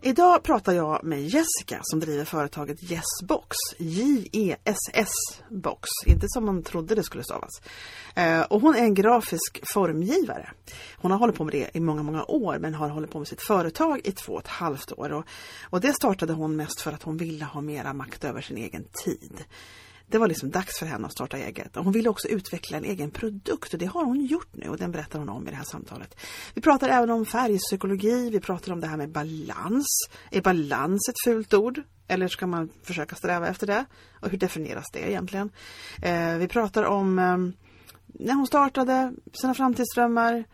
[0.00, 3.56] Idag pratar jag med Jessica som driver företaget Yesbox.
[3.78, 5.88] J-E-S-S Box.
[6.06, 7.50] Inte som man trodde det skulle stavas.
[8.14, 10.50] Eh, och hon är en grafisk formgivare.
[10.96, 13.28] Hon har hållit på med det i många, många år men har hållit på med
[13.28, 15.12] sitt företag i två och ett halvt år.
[15.12, 15.24] Och,
[15.62, 18.84] och det startade hon mest för att hon ville ha mera makt över sin egen
[19.04, 19.44] tid
[20.10, 21.76] det var liksom dags för henne att starta eget.
[21.76, 24.76] Och hon ville också utveckla en egen produkt och det har hon gjort nu och
[24.76, 26.20] den berättar hon om i det här samtalet.
[26.54, 29.86] Vi pratar även om färgpsykologi, vi pratar om det här med balans.
[30.30, 31.82] Är balans ett fult ord?
[32.08, 33.84] Eller ska man försöka sträva efter det?
[34.20, 35.50] Och hur definieras det egentligen?
[36.02, 37.36] Eh, vi pratar om eh,
[38.06, 40.44] när hon startade, sina framtidsdrömmar,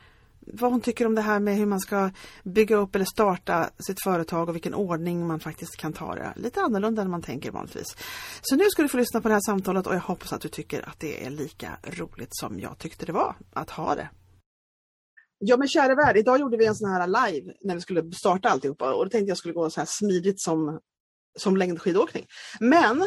[0.46, 2.10] vad hon tycker om det här med hur man ska
[2.44, 6.32] bygga upp eller starta sitt företag och vilken ordning man faktiskt kan ta det.
[6.36, 7.96] Lite annorlunda än man tänker vanligtvis.
[8.42, 10.48] Så nu ska du få lyssna på det här samtalet och jag hoppas att du
[10.48, 14.08] tycker att det är lika roligt som jag tyckte det var att ha det.
[15.38, 18.48] Ja men kära värld, idag gjorde vi en sån här live när vi skulle starta
[18.48, 20.80] alltihopa och då tänkte jag skulle gå så här smidigt som,
[21.38, 22.26] som längdskidåkning.
[22.60, 22.98] Men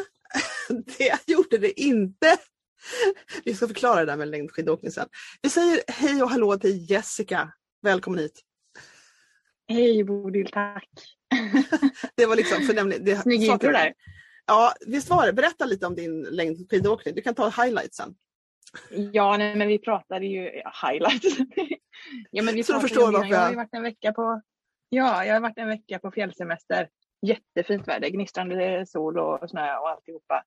[0.97, 2.37] det gjorde det inte
[3.45, 5.07] Vi ska förklara det där med längdskidåkning sen.
[5.41, 7.53] Vi säger hej och hallå till Jessica.
[7.81, 8.41] Välkommen hit.
[9.67, 10.89] Hej Bodil, tack.
[12.15, 13.21] det var liksom förnämligt.
[13.21, 13.93] Snygg intro där.
[14.45, 15.33] Ja, visst var det.
[15.33, 17.15] Berätta lite om din längdskidåkning.
[17.15, 18.15] Du kan ta highlights sen.
[19.13, 21.37] Ja, nej, men vi pratade ju ja, highlights.
[22.31, 24.41] ja, men vi Så du förstår varför jag har varit en vecka på
[24.89, 26.89] Ja, jag har varit en vecka på fjällsemester.
[27.21, 30.43] Jättefint väder, gnistrande sol och snö och alltihopa.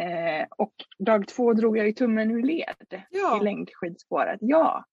[0.00, 3.40] Eh, och dag två drog jag ju tummen ur led ja.
[3.40, 4.38] i längdskidspåret.
[4.40, 4.84] Ja,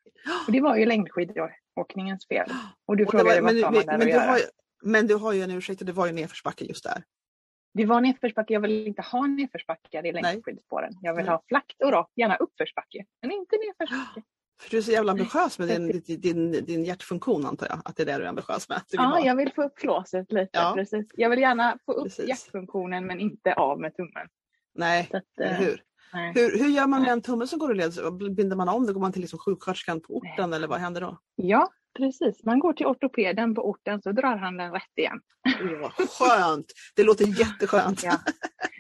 [0.48, 2.50] och det var ju längdskidåkningens fel.
[2.86, 4.40] Och du frågade var, vad men, man där men, du har,
[4.84, 7.04] men du har ju en ursäkt, det var ju nedförsbacke just där.
[7.74, 10.94] Det var nedförsbacke, jag vill inte ha nedförsbackar i längdskidspåren.
[11.02, 11.34] Jag vill Nej.
[11.34, 14.22] ha flackt och rakt, gärna uppförsbacke, men inte nedförsbacke.
[14.62, 18.04] För du är så jävla ambitiös med din, din, din hjärtfunktion antar jag, att det
[18.04, 18.82] är det du är ambitiös med?
[18.92, 19.26] Ja, ha.
[19.26, 20.50] jag vill få upp flåset lite.
[20.54, 20.74] Ja.
[20.76, 21.08] Precis.
[21.14, 22.28] Jag vill gärna få upp precis.
[22.30, 24.28] hjärtfunktionen men inte av med tummen.
[24.76, 25.82] Nej, att, eh, hur?
[26.14, 26.34] Nej.
[26.36, 26.58] hur?
[26.58, 27.92] Hur gör man med en tumme som går ur led?
[28.36, 28.94] Binder man om det?
[28.94, 30.58] Går man till liksom sjuksköterskan på orten nej.
[30.58, 31.18] eller vad händer då?
[31.36, 32.44] Ja, precis.
[32.44, 35.22] Man går till ortopeden på orten så drar han den rätt igen.
[35.46, 36.66] Oh, skönt!
[36.96, 38.04] Det låter jätteskönt.
[38.04, 38.18] ja.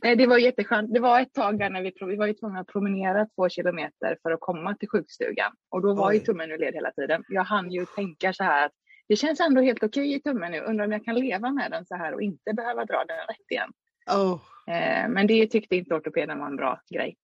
[0.03, 0.93] Nej, det var jätteskönt.
[0.93, 4.17] Det var ett tag där när vi, vi var ju tvungna att promenera två kilometer
[4.21, 5.51] för att komma till sjukstugan.
[5.69, 6.15] Och då var Oj.
[6.15, 7.23] ju tummen ur led hela tiden.
[7.27, 8.71] Jag hann ju tänka så här att
[9.07, 10.59] det känns ändå helt okej i tummen nu.
[10.59, 13.51] Undrar om jag kan leva med den så här och inte behöva dra den rätt
[13.51, 13.69] igen.
[14.11, 14.39] Oh.
[14.67, 17.17] Eh, men det tyckte inte ortopeden var en bra grej.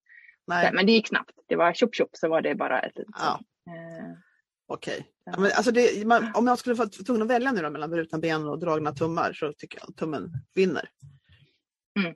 [0.47, 0.71] Nej.
[0.73, 1.31] Men det gick snabbt.
[1.47, 3.39] Det var tjopp tjopp så var det bara ett litet ja.
[3.67, 4.17] eh,
[4.67, 4.93] Okej.
[4.93, 5.49] Okay.
[5.49, 5.71] Ja, alltså
[6.39, 9.33] om jag skulle vara tvungen att välja nu då, mellan brutna ben och dragna tummar
[9.33, 10.89] så tycker jag att tummen vinner.
[11.99, 12.15] Mm.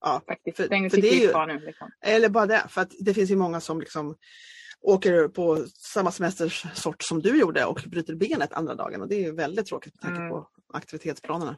[0.00, 0.56] Ja, faktiskt.
[0.56, 1.58] För, Den för det är ju, kvar nu.
[1.58, 1.90] Liksom.
[2.00, 4.16] Eller bara det, för att det finns ju många som liksom
[4.80, 9.20] åker på samma semestersort som du gjorde och bryter benet andra dagen och det är
[9.20, 10.30] ju väldigt tråkigt med tanke mm.
[10.30, 11.56] på aktivitetsplanerna.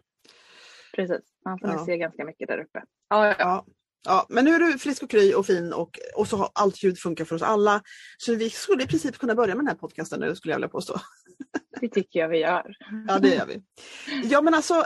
[0.96, 1.86] Precis, man får ja.
[1.86, 2.82] se ganska mycket där uppe.
[3.08, 3.34] Ja, ja.
[3.38, 3.66] ja.
[4.04, 6.82] Ja, men nu är du frisk och kry och fin och, och så har allt
[6.82, 7.82] ljud funkar för oss alla.
[8.18, 10.68] Så vi skulle i princip kunna börja med den här podcasten nu skulle jag vilja
[10.68, 10.94] påstå.
[11.80, 12.76] Det tycker jag vi gör.
[13.08, 13.62] Ja det gör vi.
[14.24, 14.84] Ja men alltså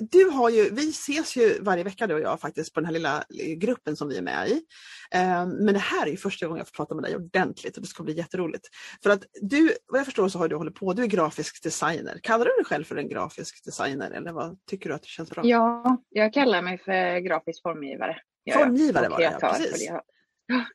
[0.00, 2.92] du har ju, vi ses ju varje vecka du och jag faktiskt på den här
[2.92, 3.24] lilla
[3.56, 4.62] gruppen som vi är med i.
[5.10, 7.82] Ehm, men det här är ju första gången jag får prata med dig ordentligt och
[7.82, 8.68] det ska bli jätteroligt.
[9.02, 12.20] För att du, vad jag förstår så har du hållit på, du är grafisk designer.
[12.22, 15.30] Kallar du dig själv för en grafisk designer eller vad tycker du att det känns
[15.30, 15.46] bra?
[15.46, 18.18] Ja, jag kallar mig för grafisk formgivare.
[18.52, 19.88] Formgivare var det ja, precis.
[19.88, 20.00] Det.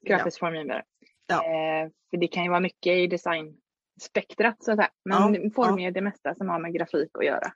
[0.10, 0.48] Grafisk ja.
[0.48, 0.84] formgivare.
[1.28, 1.36] Ja.
[1.36, 4.90] Eh, för det kan ju vara mycket i designspektrat så att säga.
[5.06, 7.54] Men ja, form är det mesta som har med grafik att göra.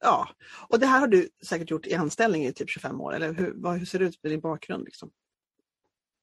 [0.00, 0.28] Ja,
[0.68, 3.52] och det här har du säkert gjort i anställning i typ 25 år, eller hur,
[3.56, 4.84] vad, hur ser det ut med din bakgrund?
[4.84, 5.10] Liksom?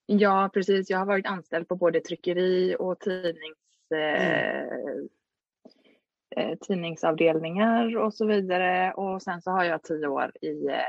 [0.05, 0.89] Ja, precis.
[0.89, 3.57] Jag har varit anställd på både tryckeri och tidnings,
[3.91, 5.07] mm.
[6.35, 8.93] eh, tidningsavdelningar och så vidare.
[8.93, 10.79] Och sen så har jag tio år i eh,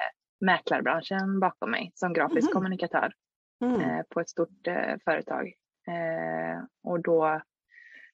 [0.41, 2.53] mäklarbranschen bakom mig som grafisk mm.
[2.53, 3.13] kommunikatör
[3.63, 3.81] mm.
[3.81, 5.53] Eh, på ett stort eh, företag.
[5.89, 7.41] Eh, och då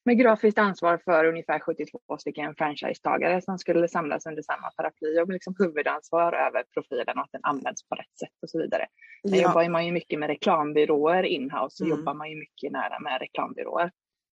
[0.04, 5.28] med grafiskt ansvar för ungefär 72 stycken franchisetagare som skulle samlas under samma paraply och
[5.28, 8.86] liksom huvudansvar över profilen och att den används på rätt sätt och så vidare.
[9.28, 9.42] Sen ja.
[9.42, 11.98] jobbar man ju mycket med reklambyråer inhouse så mm.
[11.98, 13.90] jobbar man ju mycket nära med reklambyråer.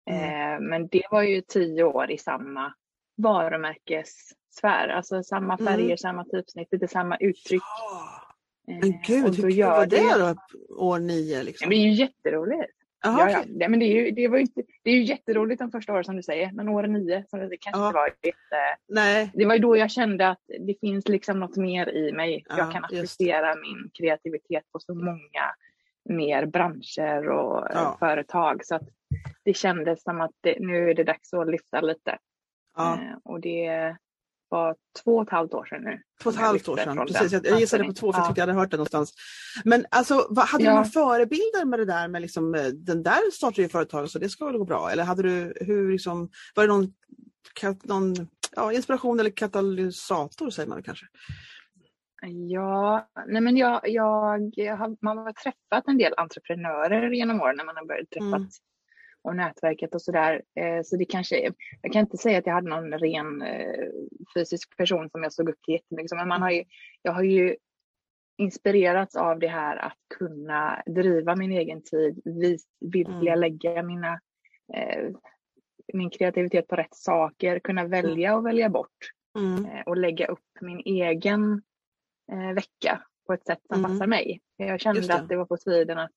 [0.10, 0.24] Mm.
[0.24, 2.74] Eh, men det var ju tio år i samma
[3.18, 5.98] varumärkessfär, alltså samma färger, mm.
[5.98, 7.62] samma typsnitt, lite samma uttryck.
[7.62, 8.22] Ja.
[8.68, 10.36] Men eh, gud, hur kul var det då?
[10.76, 11.44] År nio?
[11.44, 11.70] Liksom?
[11.70, 12.85] Det är ju jätteroligt.
[13.06, 13.70] Aha, ja, ja.
[13.70, 16.16] men det, är ju, det, var inte, det är ju jätteroligt de första åren som
[16.16, 17.92] du säger, men år nio, som det kanske Aha.
[17.92, 18.78] var jätte...
[18.88, 19.32] Nej.
[19.34, 22.46] Det var ju då jag kände att det finns liksom något mer i mig.
[22.50, 25.56] Ja, jag kan applicera min kreativitet på så många
[26.10, 27.96] mer branscher och ja.
[28.00, 28.66] företag.
[28.66, 28.90] Så att
[29.44, 32.18] det kändes som att det, nu är det dags att lyfta lite.
[32.76, 32.94] Ja.
[32.94, 33.96] Eh, och det
[34.50, 36.02] var två och ett halvt år sedan nu.
[36.24, 37.32] Två och ett halvt år sedan, precis.
[37.32, 39.14] Jag, jag gissade på två för jag tyckte jag hade hört det någonstans.
[39.64, 40.70] Men alltså, vad, hade ja.
[40.70, 44.20] du några förebilder med det där med liksom, eh, den där startade ju företag så
[44.20, 44.90] det ska väl gå bra?
[44.92, 46.94] Eller hade du, hur liksom, var det någon,
[47.84, 48.16] någon
[48.56, 51.06] ja, inspiration eller katalysator säger man kanske?
[52.48, 57.56] Ja, nej men jag, jag, jag har, man har träffat en del entreprenörer genom åren
[57.58, 58.48] när man har börjat träffa mm
[59.26, 60.42] och nätverket och sådär.
[60.60, 63.88] Eh, så det kanske, jag kan inte säga att jag hade någon ren eh,
[64.38, 66.64] fysisk person som jag såg upp till jättemycket, men man har ju,
[67.02, 67.56] jag har ju
[68.38, 72.22] inspirerats av det här att kunna driva min egen tid,
[72.80, 73.40] vilja mm.
[73.40, 74.20] lägga mina,
[74.74, 75.10] eh,
[75.94, 77.92] min kreativitet på rätt saker, kunna mm.
[77.92, 79.84] välja och välja bort mm.
[79.86, 81.62] och lägga upp min egen
[82.56, 83.92] vecka på ett sätt som mm.
[83.92, 84.42] passar mig.
[84.58, 86.12] Jag kände att det var på tiden att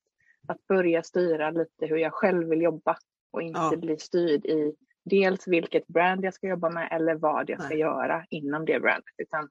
[0.48, 2.96] att börja styra lite hur jag själv vill jobba
[3.32, 3.76] och inte ja.
[3.76, 4.74] bli styrd i
[5.04, 7.78] dels vilket brand jag ska jobba med eller vad jag ska Nej.
[7.78, 9.14] göra inom det brandet.
[9.22, 9.48] Utan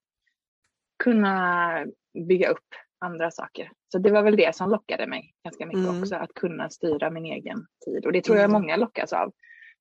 [1.03, 1.85] kunna
[2.27, 2.67] bygga upp
[2.99, 3.71] andra saker.
[3.91, 6.01] Så det var väl det som lockade mig ganska mycket mm.
[6.01, 8.05] också, att kunna styra min egen tid.
[8.05, 8.61] Och det tror jag mm.
[8.61, 9.33] många lockas av.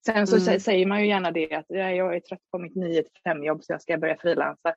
[0.07, 0.61] Sen så mm.
[0.61, 3.73] säger man ju gärna det att jag är trött på mitt 9 5 jobb så
[3.73, 4.75] jag ska börja frilansa.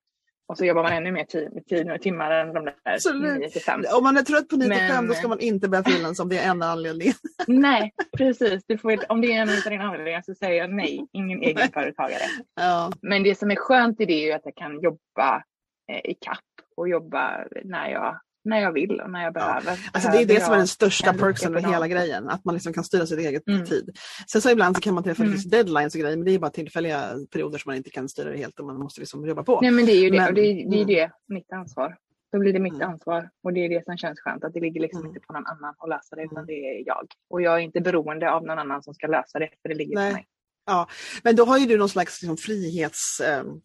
[0.50, 3.62] Och så jobbar man ännu mer tid, tid och timmar än de där 9 till
[3.62, 3.84] 5.
[3.98, 6.30] Om man är trött på 9 till 5 då ska man inte börja frilansa om
[6.30, 7.12] det är en anledning.
[7.48, 8.64] nej, precis.
[8.82, 12.24] Får, om det är en av dina anledningar så säger jag nej, ingen egenföretagare.
[12.56, 12.92] Ja.
[13.02, 15.44] Men det som är skönt i det är att jag kan jobba
[15.92, 16.38] eh, i kapp
[16.78, 19.72] och jobba när jag när jag vill och när jag behöver.
[19.72, 19.78] Ja.
[19.94, 22.74] Alltså det är det som är den största perksen med hela grejen, att man liksom
[22.74, 23.66] kan styra sitt eget mm.
[23.66, 23.98] tid.
[24.32, 25.38] Sen så ibland så kan man träffa mm.
[25.46, 28.38] deadlines och grejer, men det är bara tillfälliga perioder som man inte kan styra det
[28.38, 29.62] helt och man måste liksom jobba på.
[29.62, 30.88] Nej men det är ju det, men, och det, är, det är mm.
[30.88, 31.98] det, mitt ansvar.
[32.32, 32.90] Då blir det mitt mm.
[32.90, 35.10] ansvar och det är det som känns skönt, att det ligger liksom mm.
[35.10, 36.48] inte på någon annan att lösa det, utan mm.
[36.48, 37.08] det är jag.
[37.30, 39.96] Och jag är inte beroende av någon annan som ska lösa det, för det ligger
[39.96, 40.12] Nej.
[40.12, 40.28] på mig.
[40.66, 40.88] Ja,
[41.24, 43.22] men då har ju du någon slags liksom, frihets...
[43.42, 43.62] Um,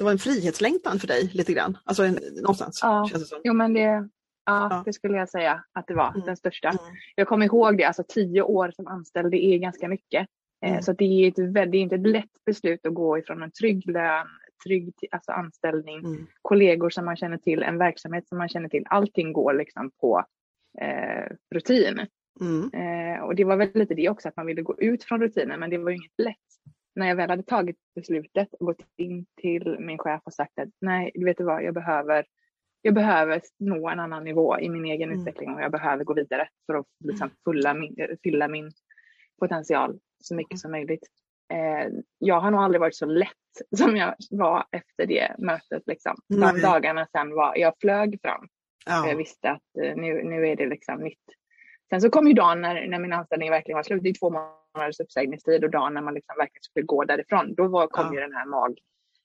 [0.00, 2.80] det var en frihetslängtan för dig lite grann, alltså en, någonstans.
[2.82, 3.40] Ja, känns det som.
[3.44, 4.08] jo men det,
[4.44, 6.26] Ja, ja, det skulle jag säga att det var mm.
[6.26, 6.68] den största.
[6.68, 6.82] Mm.
[7.14, 10.28] Jag kommer ihåg det, alltså tio år som anställd, det är ganska mycket.
[10.64, 10.82] Eh, mm.
[10.82, 13.90] Så det är, ett, det är inte ett lätt beslut att gå ifrån en trygg
[13.90, 14.26] lön,
[14.66, 16.26] trygg alltså anställning, mm.
[16.42, 18.84] kollegor som man känner till, en verksamhet som man känner till.
[18.86, 20.24] Allting går liksom på
[20.80, 22.06] eh, rutin.
[22.40, 22.70] Mm.
[22.72, 25.60] Eh, och det var väl lite det också, att man ville gå ut från rutinen,
[25.60, 26.36] men det var ju inget lätt.
[27.00, 30.68] När jag väl hade tagit beslutet och gått in till min chef och sagt att
[30.80, 32.24] nej, du vet du vad, jag behöver
[32.82, 35.20] jag behöver nå en annan nivå i min egen mm.
[35.20, 38.70] utveckling och jag behöver gå vidare för att liksom fylla, min, fylla min
[39.40, 40.58] potential så mycket mm.
[40.58, 41.06] som möjligt.
[41.52, 43.30] Eh, jag har nog aldrig varit så lätt
[43.76, 45.82] som jag var efter det mötet.
[45.86, 46.16] Liksom.
[46.28, 48.48] De dagarna sen var, jag flög fram.
[48.86, 49.08] Ja.
[49.08, 51.24] Jag visste att eh, nu, nu är det liksom nytt.
[51.90, 54.02] Sen så kom ju dagen när, när min anställning verkligen var slut.
[54.02, 57.54] Det är två månaders uppsägningstid och dagen när man liksom verkligen skulle gå därifrån.
[57.54, 58.14] Då var, kom ja.
[58.14, 58.78] ju den här mag,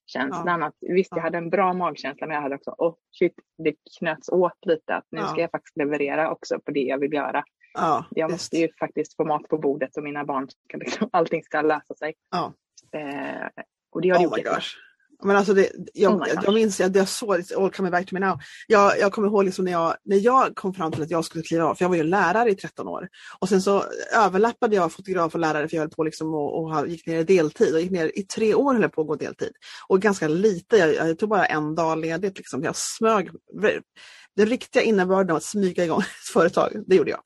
[0.05, 0.61] känslan.
[0.61, 0.67] Ja.
[0.67, 4.29] Att, visst, jag hade en bra magkänsla, men jag hade också, oh shit, det knöts
[4.29, 4.95] åt lite.
[4.95, 5.27] Att nu ja.
[5.27, 7.43] ska jag faktiskt leverera också på det jag vill göra.
[7.73, 8.33] Ja, jag just.
[8.33, 11.95] måste ju faktiskt få mat på bordet och mina barn, ska liksom, allting ska lösa
[11.95, 12.13] sig.
[12.31, 12.53] Ja.
[12.99, 14.75] Eh, och det har det oh gjort.
[15.23, 18.15] Men alltså det, jag, oh jag minns att jag såg, it's all coming back to
[18.15, 18.39] me now.
[18.67, 21.43] Jag, jag kommer ihåg liksom när, jag, när jag kom fram till att jag skulle
[21.43, 23.07] kliva av, för jag var ju lärare i 13 år.
[23.39, 23.83] Och sen så
[24.15, 27.23] överlappade jag fotograf och lärare för jag höll på liksom och, och gick ner i
[27.23, 27.73] deltid.
[27.73, 29.51] Och gick ner i tre år höll jag på att gå deltid.
[29.87, 32.37] Och ganska lite, jag, jag tog bara en dag ledigt.
[32.37, 32.63] Liksom.
[32.63, 33.29] Jag smög
[34.35, 37.21] den riktiga innebörden av att smyga igång ett företag, det gjorde jag.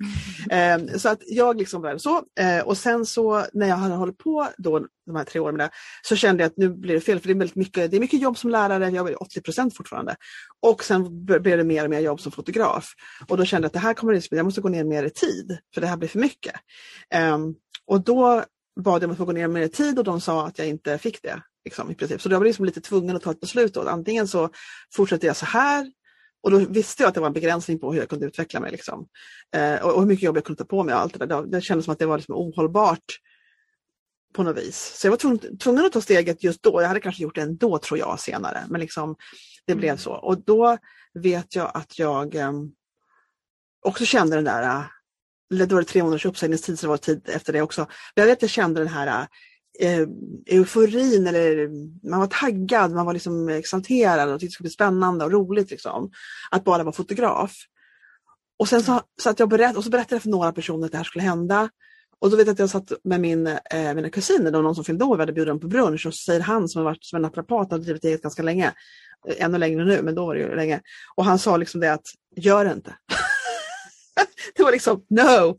[0.51, 2.23] Eh, så att jag liksom började så.
[2.39, 5.65] Eh, och sen så när jag hade hållit på då, de här tre åren med
[5.67, 7.97] det, så kände jag att nu blir det fel, för det är, väldigt mycket, det
[7.97, 10.15] är mycket jobb som lärare, jag jobbar 80 procent fortfarande.
[10.61, 12.93] Och sen blev det mer och mer jobb som fotograf.
[13.27, 15.09] Och då kände jag att det här kommer att, jag måste gå ner mer i
[15.09, 16.55] tid, för det här blir för mycket.
[17.13, 17.37] Eh,
[17.85, 18.43] och då
[18.79, 20.67] bad jag om att få gå ner mer i tid och de sa att jag
[20.67, 21.43] inte fick det.
[21.65, 22.21] Liksom, i princip.
[22.21, 23.73] Så jag var liksom lite tvungen att ta ett beslut.
[23.73, 23.81] Då.
[23.81, 24.49] Antingen så
[24.95, 25.91] fortsätter jag så här
[26.41, 28.71] och då visste jag att det var en begränsning på hur jag kunde utveckla mig.
[28.71, 29.07] Liksom.
[29.55, 31.43] Eh, och, och, hur mycket jobb jag kunde ta på mig och allt det där.
[31.43, 33.19] Det, kändes som att det var liksom ohållbart
[34.33, 34.93] på något vis.
[34.95, 36.81] Så jag var tvungen, tvungen att ta steget just då.
[36.81, 39.15] Jag hade kanske gjort det ändå tror jag senare, men liksom
[39.65, 40.13] det blev så.
[40.13, 40.77] Och då
[41.13, 42.53] vet jag att jag eh,
[43.81, 44.85] också kände den där,
[45.51, 47.81] eller då var det tre månaders uppsägningstid så det var tid efter det också.
[48.15, 49.27] Men jag vet att jag kände den här
[49.79, 50.07] eh,
[50.47, 51.67] euforin eller
[52.09, 55.71] man var taggad, man var liksom exalterad och tyckte det skulle bli spännande och roligt
[55.71, 56.11] liksom.
[56.51, 57.55] Att bara vara fotograf.
[58.59, 60.91] Och sen så, så att jag berätt, och så berättade jag för några personer att
[60.91, 61.69] det här skulle hända.
[62.21, 64.83] Och då vet jag att jag satt med min, eh, mina kusiner, då, någon som
[64.83, 67.05] fyllde år, vi hade bjudit dem på brunch och så säger han som har varit
[67.05, 68.73] som en naprapat och drivit eget ganska länge,
[69.27, 70.81] eh, ännu längre nu, men då var det ju länge.
[71.15, 72.95] Och han sa liksom det att, gör det inte.
[74.55, 75.57] det var liksom, no!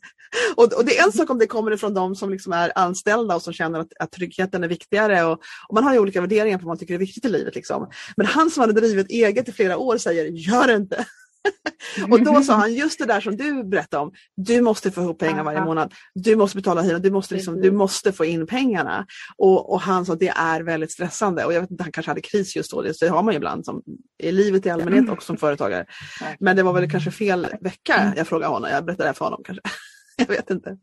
[0.56, 3.34] Och, och, det är en sak om det kommer ifrån de som liksom är anställda
[3.34, 5.24] och som känner att, att tryggheten är viktigare.
[5.24, 7.54] Och, och, man har ju olika värderingar på vad man tycker är viktigt i livet.
[7.54, 7.90] Liksom.
[8.16, 11.06] Men han som hade drivit eget i flera år säger, gör det inte!
[12.10, 14.12] och då sa han just det där som du berättade om.
[14.36, 15.94] Du måste få ihop pengar varje månad.
[16.14, 17.02] Du måste betala hyran.
[17.02, 19.06] Du måste, liksom, du måste få in pengarna.
[19.36, 21.44] Och, och han sa att det är väldigt stressande.
[21.44, 22.82] Och jag vet inte, han kanske hade kris just då.
[22.82, 23.82] Det har man ju ibland som,
[24.22, 25.86] i livet i allmänhet och som företagare.
[26.40, 28.70] Men det var väl kanske fel vecka jag frågade honom.
[28.70, 29.62] Jag berättade det för honom kanske.
[30.16, 30.76] jag vet inte.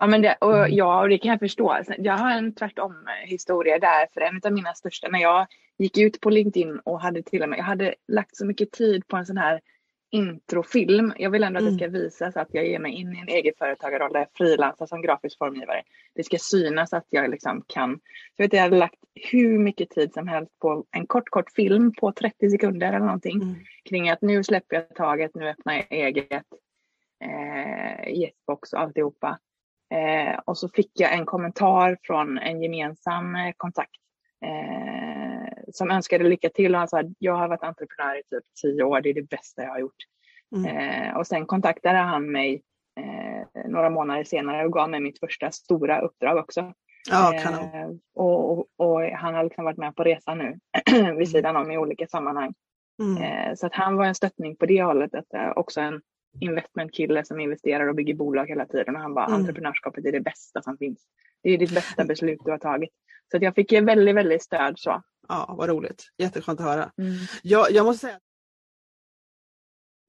[0.00, 1.78] Ja, men det, och, ja, och det kan jag förstå.
[1.98, 4.06] Jag har en tvärtom historia där.
[4.14, 5.46] För en av mina största, när jag
[5.78, 9.08] gick ut på LinkedIn och hade till och med, jag hade lagt så mycket tid
[9.08, 9.60] på en sån här
[10.12, 11.12] introfilm.
[11.16, 12.00] Jag vill ändå att det ska mm.
[12.00, 15.82] visas att jag ger mig in i en egenföretagarroll där jag frilansar som grafisk formgivare.
[16.14, 18.00] Det ska synas att jag liksom kan.
[18.36, 21.50] Så vet jag, jag hade lagt hur mycket tid som helst på en kort, kort
[21.50, 23.54] film på 30 sekunder eller någonting mm.
[23.88, 26.46] kring att nu släpper jag taget, nu öppnar jag eget,
[27.22, 29.38] eh, Yesbox och alltihopa.
[29.94, 34.00] Eh, och så fick jag en kommentar från en gemensam eh, kontakt
[34.44, 38.82] eh, som önskade lycka till och han sa jag har varit entreprenör i typ tio
[38.82, 39.96] år, det är det bästa jag har gjort.
[40.56, 40.76] Mm.
[40.76, 42.62] Eh, och sen kontaktade han mig
[43.00, 46.72] eh, några månader senare och gav mig mitt första stora uppdrag också.
[47.10, 50.58] Ja, eh, och, och, och, han har liksom varit med på resan nu
[51.18, 52.54] vid sidan om i olika sammanhang.
[53.02, 53.56] Mm.
[53.56, 55.14] Så att han var en stöttning på det hållet.
[55.14, 56.00] Att, också en
[56.40, 58.96] investmentkille som investerar och bygger bolag hela tiden.
[58.96, 59.40] Och han bara, mm.
[59.40, 61.02] entreprenörskapet är det bästa som finns.
[61.42, 62.90] Det är ditt bästa beslut du har tagit.
[63.30, 65.02] Så jag fick väldigt, väldigt stöd så.
[65.28, 66.04] Ja, vad roligt.
[66.18, 66.92] Jätteskönt att höra.
[66.98, 67.12] Mm.
[67.42, 68.18] Jag, jag måste säga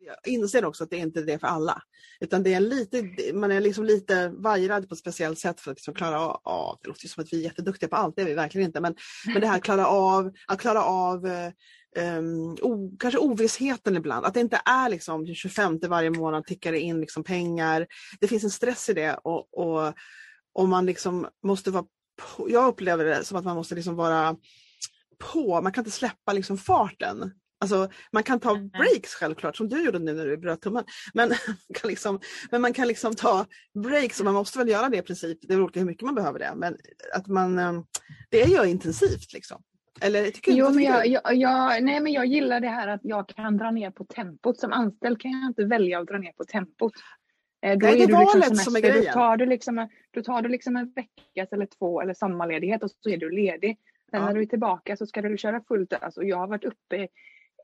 [0.05, 1.81] jag inser också att det inte är det för alla.
[2.19, 3.03] Utan det är lite,
[3.33, 6.87] man är liksom lite vajrad på ett speciellt sätt för att liksom klara av, det
[6.87, 9.41] låter som att vi är jätteduktiga på allt, det är vi verkligen inte, men, men
[9.41, 11.27] det här klara av, att klara av
[11.97, 16.79] um, o, kanske ovissheten ibland, att det inte är liksom 25 varje månad tickar det
[16.79, 17.87] in liksom pengar.
[18.19, 19.93] Det finns en stress i det och, och,
[20.53, 21.85] och man liksom måste vara
[22.21, 24.35] på, jag upplever det som att man måste liksom vara
[25.19, 27.31] på, man kan inte släppa liksom farten.
[27.59, 28.69] Alltså, man kan ta mm.
[28.69, 30.83] breaks självklart, som du gjorde nu när du bröt tummen.
[31.13, 31.29] Men,
[31.73, 32.19] kan liksom,
[32.51, 33.45] men man kan liksom ta
[33.83, 35.37] breaks och man måste väl göra det i princip.
[35.41, 36.53] Det beror på hur mycket man behöver det.
[36.55, 36.77] Men
[37.13, 37.83] att man, ehm,
[38.29, 39.61] det är ju intensivt liksom.
[40.01, 43.27] Eller tycker jo, men jag, jag, jag, nej, men jag gillar det här att jag
[43.27, 44.59] kan dra ner på tempot.
[44.59, 46.93] Som anställd kan jag inte välja att dra ner på tempot.
[47.61, 49.05] Eh, då Nej, är det är liksom valet som är grejen.
[49.05, 52.91] Då tar du liksom, då tar du liksom en veckas eller två eller sommarledighet och
[52.91, 53.77] så är du ledig.
[54.11, 54.25] Sen ja.
[54.25, 57.07] när du är tillbaka så ska du köra fullt alltså Jag har varit uppe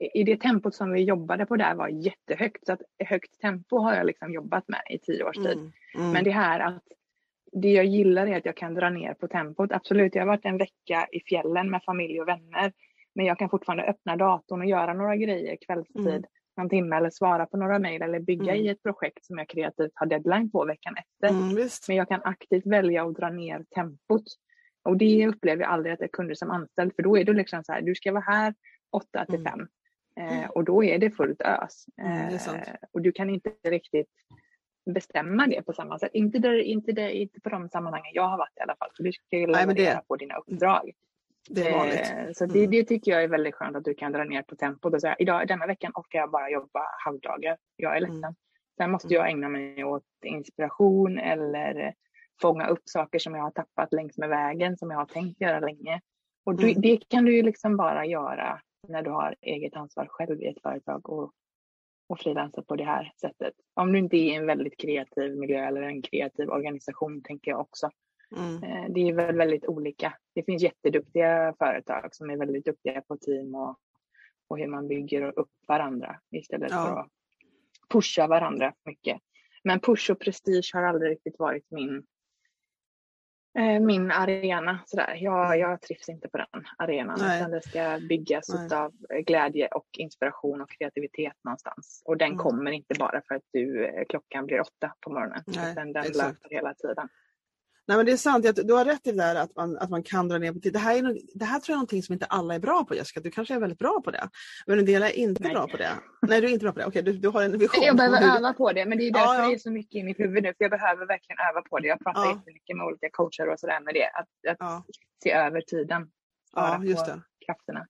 [0.00, 2.66] i, i det tempot som vi jobbade på där var jättehögt.
[2.66, 5.58] Så att högt tempo har jag liksom jobbat med i tio års tid.
[5.58, 5.72] Mm.
[5.94, 6.10] Mm.
[6.10, 6.82] Men det här att
[7.52, 9.72] det jag gillar är att jag kan dra ner på tempot.
[9.72, 12.72] Absolut, jag har varit en vecka i fjällen med familj och vänner.
[13.14, 16.06] Men jag kan fortfarande öppna datorn och göra några grejer kvällstid.
[16.06, 16.24] Mm
[16.60, 18.64] någon timme eller svara på några mejl eller bygga mm.
[18.64, 21.34] i ett projekt som jag kreativt har deadline på veckan efter.
[21.36, 24.24] Mm, Men jag kan aktivt välja att dra ner tempot.
[24.82, 27.64] Och det upplever jag aldrig att jag kunde som anställd för då är det liksom
[27.64, 28.54] så här, du ska vara här
[28.90, 29.66] 8 till 5
[30.16, 30.42] mm.
[30.42, 31.84] eh, och då är det fullt ös.
[32.02, 34.10] Mm, eh, och du kan inte riktigt
[34.92, 36.10] bestämma det på samma sätt.
[36.14, 38.88] Inte, där, inte, där, inte på de sammanhangen jag har varit i alla fall.
[38.96, 40.92] För du ska ju leverera på dina uppdrag.
[41.48, 42.12] Det är vanligt.
[42.16, 42.70] Eh, så det, mm.
[42.70, 45.16] det, tycker jag är väldigt skönt att du kan dra ner på tempot och säga
[45.18, 47.56] idag, denna veckan orkar jag bara jobba halvdagar.
[47.76, 48.18] Jag är ledsen.
[48.18, 48.34] Mm.
[48.76, 51.94] Sen måste jag ägna mig åt inspiration eller
[52.40, 55.60] fånga upp saker som jag har tappat längs med vägen som jag har tänkt göra
[55.60, 56.00] länge.
[56.44, 56.80] Och du, mm.
[56.80, 60.62] det kan du ju liksom bara göra när du har eget ansvar själv i ett
[60.62, 61.32] företag och,
[62.10, 63.54] och frilansa på det här sättet.
[63.74, 67.60] Om du inte är i en väldigt kreativ miljö eller en kreativ organisation tänker jag
[67.60, 67.90] också.
[68.36, 68.62] Mm.
[68.62, 70.14] Eh, det är väl väldigt olika.
[70.34, 73.78] Det finns jätteduktiga företag som är väldigt duktiga på team och,
[74.48, 76.84] och hur man bygger upp varandra istället ja.
[76.84, 77.08] för att
[77.88, 79.20] pusha varandra mycket.
[79.64, 82.06] Men push och prestige har aldrig riktigt varit min,
[83.58, 84.78] eh, min arena.
[84.86, 85.18] Sådär.
[85.20, 87.16] Jag, jag trivs inte på den arenan.
[87.16, 88.92] Utan det ska byggas av
[89.26, 92.02] glädje och inspiration och kreativitet någonstans.
[92.04, 92.38] Och den mm.
[92.38, 95.42] kommer inte bara för att du, eh, klockan blir åtta på morgonen.
[95.46, 97.08] Nej, utan den löper hela tiden.
[97.90, 100.02] Nej men det är sant, du har rätt i det där att man, att man
[100.02, 100.72] kan dra ner på tid.
[100.72, 102.94] Det här, är, det här tror jag är någonting som inte alla är bra på
[102.94, 103.20] Jessica.
[103.20, 104.28] Du kanske är väldigt bra på det.
[104.66, 105.52] Men en del är inte Nej.
[105.52, 105.90] bra på det.
[106.28, 106.86] Nej du är inte bra på det.
[106.86, 107.84] Okej, du, du har en vision.
[107.84, 108.36] Jag behöver hur...
[108.36, 109.48] öva på det men det är därför ja, ja.
[109.48, 110.48] det är så mycket i mitt huvud nu.
[110.48, 111.88] För jag behöver verkligen öva på det.
[111.88, 112.36] Jag pratar ja.
[112.36, 114.06] jättemycket med olika coacher och sådär med det.
[114.06, 114.84] Att, att ja.
[115.22, 116.10] se över tiden.
[116.52, 117.22] Ja, just det.
[117.46, 117.86] krafterna.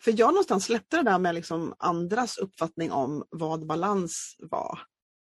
[0.00, 4.78] För jag någonstans släppte det där med liksom andras uppfattning om vad balans var.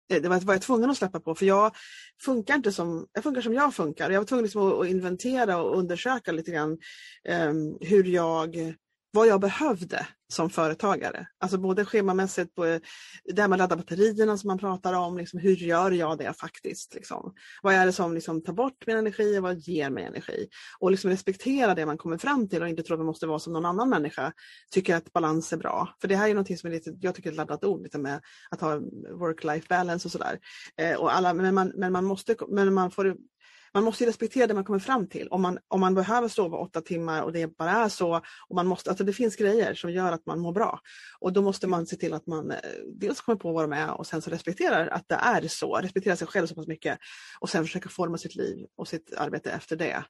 [0.10, 1.76] Eh, det var jag tvungen att släppa på för jag
[2.22, 4.10] funkar inte som jag funkar som jag funkar.
[4.10, 6.78] Jag var tvungen liksom att inventera och undersöka lite grann
[7.30, 8.76] um, hur jag
[9.16, 11.28] vad jag behövde som företagare.
[11.40, 12.64] Alltså både schemamässigt, eh,
[13.34, 16.34] det här med att ladda batterierna som man pratar om, liksom, hur gör jag det
[16.34, 16.96] faktiskt?
[16.96, 17.34] Liksom?
[17.62, 20.48] Vad är det som liksom, tar bort min energi och vad ger mig energi?
[20.80, 23.40] Och liksom respektera det man kommer fram till och inte tro att man måste vara
[23.40, 24.34] som någon annan människa.
[24.72, 25.96] Tycker att balans är bra.
[26.02, 27.98] För det här är något som är lite, jag tycker är ett laddat ord, lite
[27.98, 28.76] med att ha
[29.20, 30.40] work-life balance och sådär.
[30.78, 33.16] Eh, och alla, men, man, men, man måste, men man får
[33.76, 35.28] man måste respektera det man kommer fram till.
[35.28, 38.68] Om man, om man behöver sova åtta timmar och det bara är så, och man
[38.68, 40.80] måste, alltså det finns grejer som gör att man mår bra.
[41.20, 42.58] Och då måste man se till att man eh,
[43.00, 46.16] dels kommer på vad de är och sen så respekterar att det är så, respekterar
[46.16, 47.00] sig själv så pass mycket
[47.40, 50.04] och sen försöka forma sitt liv och sitt arbete efter det.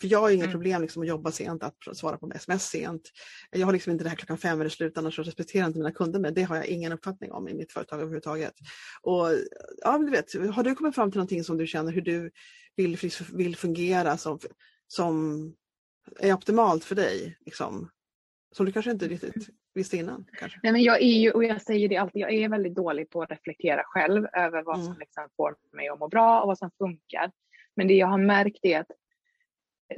[0.00, 0.52] För jag har inga mm.
[0.52, 3.02] problem liksom att jobba sent, att svara på sms sent.
[3.50, 6.20] Jag har liksom inte det här klockan fem det slut, annars respekterar inte mina kunder
[6.20, 6.32] mig.
[6.32, 8.54] Det har jag ingen uppfattning om i mitt företag överhuvudtaget.
[9.02, 9.26] Och,
[9.82, 12.30] ja, du vet, har du kommit fram till någonting som du känner hur du
[12.76, 12.96] vill,
[13.32, 14.38] vill fungera som,
[14.86, 15.44] som
[16.20, 17.38] är optimalt för dig?
[17.40, 17.90] Liksom?
[18.52, 20.26] Som du kanske inte riktigt visste innan?
[20.32, 20.60] Kanske.
[20.62, 23.22] Nej, men jag är ju, och jag säger det alltid, jag är väldigt dålig på
[23.22, 24.86] att reflektera själv över vad mm.
[24.86, 27.32] som liksom får mig att må bra och vad som funkar.
[27.76, 28.90] Men det jag har märkt är att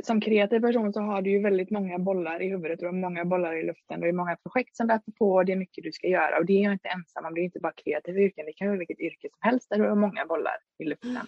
[0.02, 3.54] som kreativ person så har du ju väldigt många bollar i huvudet och många bollar
[3.54, 4.00] i luften.
[4.00, 6.38] Det är många projekt som löper på och det är mycket du ska göra.
[6.38, 8.46] Och det är ju inte ensam, man blir inte bara kreativ i yrken.
[8.46, 11.16] Det kan vara vilket yrke som helst där du har många bollar i luften.
[11.16, 11.22] Eh,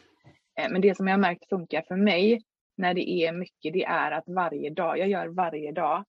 [0.56, 2.42] men det som jag har märkt funkar för mig
[2.76, 6.04] när det är mycket, det är att varje dag, jag gör varje dag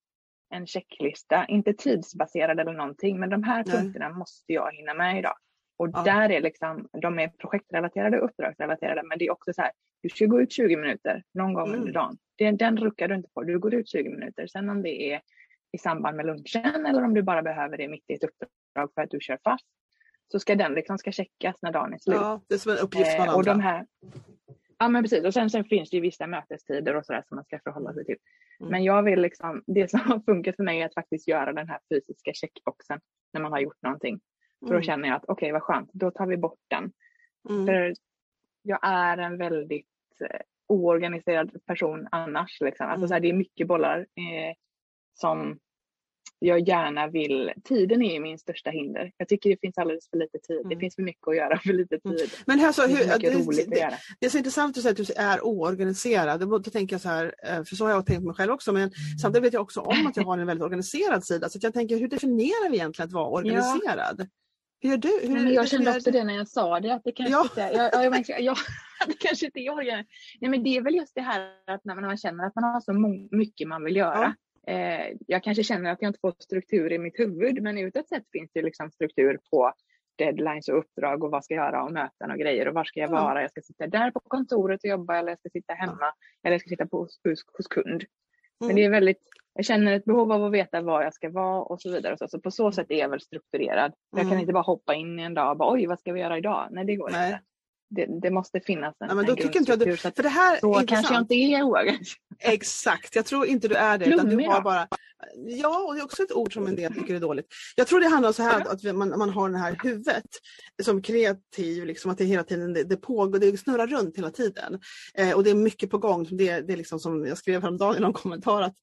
[0.49, 3.75] en checklista, inte tidsbaserad eller någonting, men de här Nej.
[3.75, 5.35] punkterna måste jag hinna med idag.
[5.77, 6.03] Och ja.
[6.03, 9.71] där är liksom, de är projektrelaterade och uppdragsrelaterade, men det är också så här,
[10.03, 11.79] du ska gå ut 20 minuter någon gång mm.
[11.79, 12.17] under dagen.
[12.37, 14.47] Den, den ruckar du inte på, du går ut 20 minuter.
[14.47, 15.21] Sen om det är
[15.71, 19.01] i samband med lunchen eller om du bara behöver det mitt i ett uppdrag för
[19.01, 19.65] att du kör fast,
[20.31, 22.15] så ska den liksom ska checkas när dagen är slut.
[22.15, 23.85] Ja, det är som en uppgift för eh, och de här,
[24.77, 27.45] Ja men precis och sen, sen finns det ju vissa mötestider och sådär som man
[27.45, 28.17] ska förhålla sig till.
[28.59, 28.71] Mm.
[28.71, 31.69] Men jag vill liksom, det som har funkat för mig är att faktiskt göra den
[31.69, 32.99] här fysiska checkboxen
[33.33, 34.19] när man har gjort någonting.
[34.59, 34.83] För då mm.
[34.83, 36.91] känner jag att okej okay, vad skönt, då tar vi bort den.
[37.49, 37.65] Mm.
[37.65, 37.93] För
[38.61, 39.87] jag är en väldigt
[40.21, 42.61] eh, oorganiserad person annars.
[42.61, 42.87] Liksom.
[42.87, 43.07] Alltså, mm.
[43.07, 44.55] så här, det är mycket bollar eh,
[45.13, 45.59] som
[46.39, 49.11] jag gärna vill, tiden är min största hinder.
[49.17, 50.57] Jag tycker det finns alldeles för lite tid.
[50.57, 50.69] Mm.
[50.69, 52.17] Det finns för mycket att göra för lite mm.
[52.17, 52.29] tid.
[52.45, 55.45] Men alltså, hur, det, det, det, det, är så intressant att säga att du är
[55.45, 56.39] oorganiserad.
[56.39, 58.71] Då tänker jag så här, eh, för så har jag tänkt på mig själv också,
[58.71, 61.49] men samtidigt vet jag också om att jag har en väldigt organiserad sida.
[61.49, 64.15] Så jag tänker, hur definierar vi egentligen att vara organiserad?
[64.19, 64.25] Ja.
[64.81, 65.19] Hur gör du?
[65.23, 67.43] Hur, men jag kände också det när jag sa det, att det kanske ja.
[67.43, 68.57] inte jag, jag, jag, jag,
[69.07, 70.07] det kanske inte är organiserat.
[70.41, 72.81] Nej men det är väl just det här att när man känner att man har
[72.81, 72.93] så
[73.35, 74.21] mycket man vill göra.
[74.21, 74.33] Ja
[74.67, 78.31] Eh, jag kanske känner att jag inte får struktur i mitt huvud, men utåt sett
[78.31, 79.73] finns det liksom struktur på
[80.17, 82.99] deadlines och uppdrag och vad ska jag göra och möten och grejer och var ska
[82.99, 83.41] jag vara?
[83.41, 86.61] Jag ska sitta där på kontoret och jobba eller jag ska sitta hemma eller jag
[86.61, 87.19] ska sitta på, hos,
[87.57, 87.89] hos kund.
[87.91, 88.05] Mm.
[88.59, 89.21] Men det är väldigt,
[89.53, 92.17] jag känner ett behov av att veta var jag ska vara och så vidare.
[92.17, 93.93] Så, så på så sätt är jag väl strukturerad.
[94.11, 94.39] Jag kan mm.
[94.39, 96.67] inte bara hoppa in i en dag och bara oj vad ska vi göra idag?
[96.71, 97.31] Nej det går Nej.
[97.31, 97.43] inte
[97.95, 100.29] det, det, måste finnas en, ja, men då en tycker inte jag du, för det
[100.29, 102.17] här Så kanske jag inte är oorganiserad.
[102.39, 104.05] Exakt, jag tror inte du är det.
[104.05, 104.87] Utan du har bara,
[105.47, 107.47] ja, och det är också ett ord som en del tycker är dåligt.
[107.75, 110.25] Jag tror det handlar om så här att man, man har det här huvudet
[110.83, 114.79] som kreativ, liksom, att det hela tiden det, det pågår, det snurrar runt hela tiden.
[115.17, 116.27] Eh, och det är mycket på gång.
[116.31, 118.75] Det, det är liksom som jag skrev häromdagen i någon kommentar att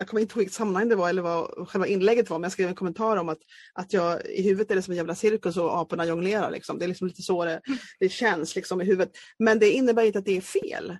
[0.00, 2.52] jag kommer inte ihåg vilket sammanhang det var eller vad själva inlägget var, men jag
[2.52, 3.38] skrev en kommentar om att,
[3.72, 6.50] att jag i huvudet är det som en jävla cirkus och aporna jonglerar.
[6.50, 6.78] Liksom.
[6.78, 7.60] Det är liksom lite så det,
[8.00, 9.10] det känns liksom, i huvudet.
[9.38, 10.96] Men det innebär inte att det är fel.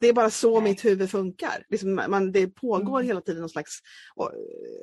[0.00, 0.70] Det är bara så Nej.
[0.70, 1.64] mitt huvud funkar.
[1.68, 3.06] Liksom man, det pågår mm.
[3.06, 3.78] hela tiden någon slags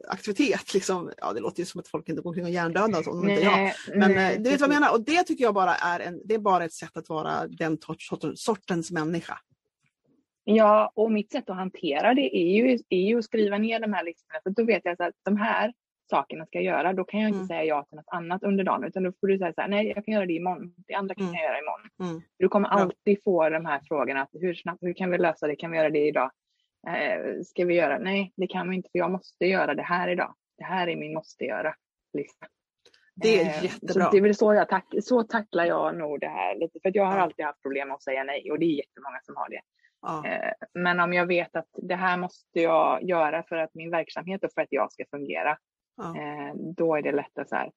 [0.08, 0.74] aktivitet.
[0.74, 1.12] Liksom.
[1.18, 3.04] Ja, det låter ju som att folk inte går omkring och hjärndöda.
[3.04, 3.74] Så, inte jag.
[3.96, 4.94] Men Nej, du vet vad jag menar.
[4.94, 7.78] Och det tycker jag bara är, en, det är bara ett sätt att vara den
[8.36, 9.40] sortens människa.
[10.52, 13.94] Ja, och mitt sätt att hantera det är ju, är ju att skriva ner de
[13.94, 14.40] här listorna.
[14.44, 15.74] För då vet jag att de här
[16.10, 16.94] sakerna ska jag göra.
[16.94, 17.48] Då kan jag inte mm.
[17.48, 18.84] säga ja till något annat under dagen.
[18.84, 20.74] Utan då får du säga så här, nej jag kan göra det imorgon.
[20.88, 21.36] Det andra kan mm.
[21.36, 21.90] jag göra imorgon.
[22.04, 22.22] Mm.
[22.38, 24.22] Du kommer alltid få de här frågorna.
[24.22, 25.56] Att hur snabbt, hur kan vi lösa det?
[25.56, 26.32] Kan vi göra det idag?
[26.88, 27.98] Eh, ska vi göra?
[27.98, 30.36] Nej, det kan vi inte för jag måste göra det här idag.
[30.58, 32.46] Det här är min måste göra-lista.
[33.16, 34.06] Det är eh, jättebra.
[34.06, 36.80] Så det är väl så jag tack, så tacklar jag nog det här lite.
[36.80, 39.36] För jag har alltid haft problem med att säga nej och det är jättemånga som
[39.36, 39.62] har det.
[40.02, 40.26] Ja.
[40.26, 44.44] Eh, men om jag vet att det här måste jag göra för att min verksamhet
[44.44, 45.58] och för att jag ska fungera,
[45.98, 46.16] ja.
[46.18, 47.72] Eh, då är det lätt att så här,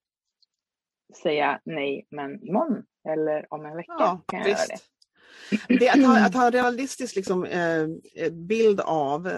[1.23, 4.71] säga nej, men imorgon eller om en vecka ja, kan jag visst.
[4.71, 4.79] göra
[5.69, 5.79] det.
[5.79, 7.87] det att, ha, att ha en realistisk liksom, eh,
[8.33, 9.33] bild av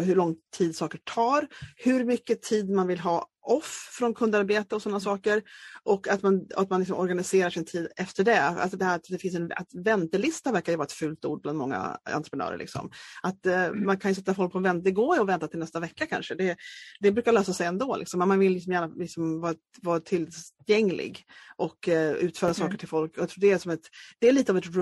[0.00, 4.82] hur lång tid saker tar, hur mycket tid man vill ha off från kundarbete och
[4.82, 5.42] sådana saker
[5.82, 8.42] och att man, att man liksom organiserar sin tid efter det.
[8.42, 11.42] Alltså det här att det finns en att väntelista verkar ju vara ett fult ord
[11.42, 12.58] bland många entreprenörer.
[12.58, 12.90] Liksom.
[13.22, 13.84] Att eh, mm.
[13.84, 16.34] Man kan sätta folk på vänt, det går och vänta till nästa vecka kanske.
[16.34, 16.56] Det,
[17.00, 17.96] det brukar lösa sig ändå.
[17.96, 18.18] Liksom.
[18.18, 21.24] Man vill liksom gärna liksom vara, vara tillgänglig
[21.56, 22.54] och eh, utföra mm.
[22.54, 23.12] saker till folk.
[23.16, 24.76] Jag tror det, är som ett, det är lite av ett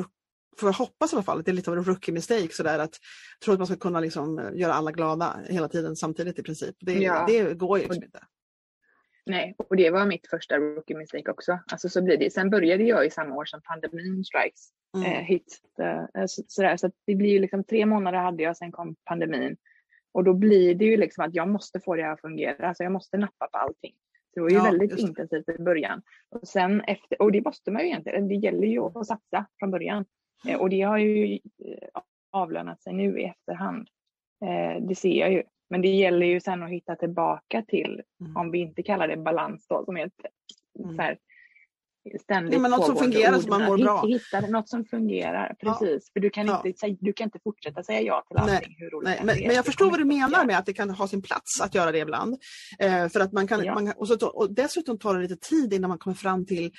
[0.58, 2.78] får jag hoppas i alla fall, att det är lite av en rookie mistake sådär
[2.78, 2.98] att
[3.44, 6.76] tro att man ska kunna liksom eh, göra alla glada hela tiden samtidigt i princip.
[6.80, 7.24] Det, ja.
[7.28, 8.20] det går ju liksom inte.
[9.26, 11.58] Nej, och det var mitt första rookie mistake också.
[11.72, 12.32] Alltså så blir det.
[12.32, 15.12] Sen började jag i samma år som pandemin strikes mm.
[15.12, 15.60] eh, hit.
[15.80, 16.76] Eh, så, sådär.
[16.76, 19.56] så det blir ju liksom tre månader hade jag, sen kom pandemin.
[20.12, 22.68] Och då blir det ju liksom att jag måste få det här att fungera.
[22.68, 23.94] Alltså jag måste nappa på allting.
[24.34, 26.02] det var ju ja, väldigt intensivt i början.
[26.28, 29.70] Och sen efter, och det måste man ju egentligen, det gäller ju att satsa från
[29.70, 30.04] början.
[30.48, 32.00] Eh, och det har ju eh,
[32.32, 33.88] avlönat sig nu i efterhand.
[34.44, 35.42] Eh, det ser jag ju.
[35.70, 38.36] Men det gäller ju sen att hitta tillbaka till, mm.
[38.36, 40.12] om vi inte kallar det balans då, som är ett
[40.78, 40.96] mm.
[40.96, 41.18] så här,
[42.20, 44.06] ständigt ja, men Något som fungerar så man mår bra.
[44.06, 46.04] Hitta något som fungerar, precis.
[46.06, 46.10] Ja.
[46.12, 46.96] För du kan, inte, ja.
[47.00, 48.76] du kan inte fortsätta säga ja till allting.
[48.78, 48.88] Nej.
[48.92, 49.20] Hur Nej.
[49.24, 51.74] Men, men jag förstår vad du menar med att det kan ha sin plats att
[51.74, 52.36] göra det ibland.
[52.78, 53.74] Eh, för att man kan, ja.
[53.74, 56.70] man, och, så, och dessutom tar det lite tid innan man kommer fram till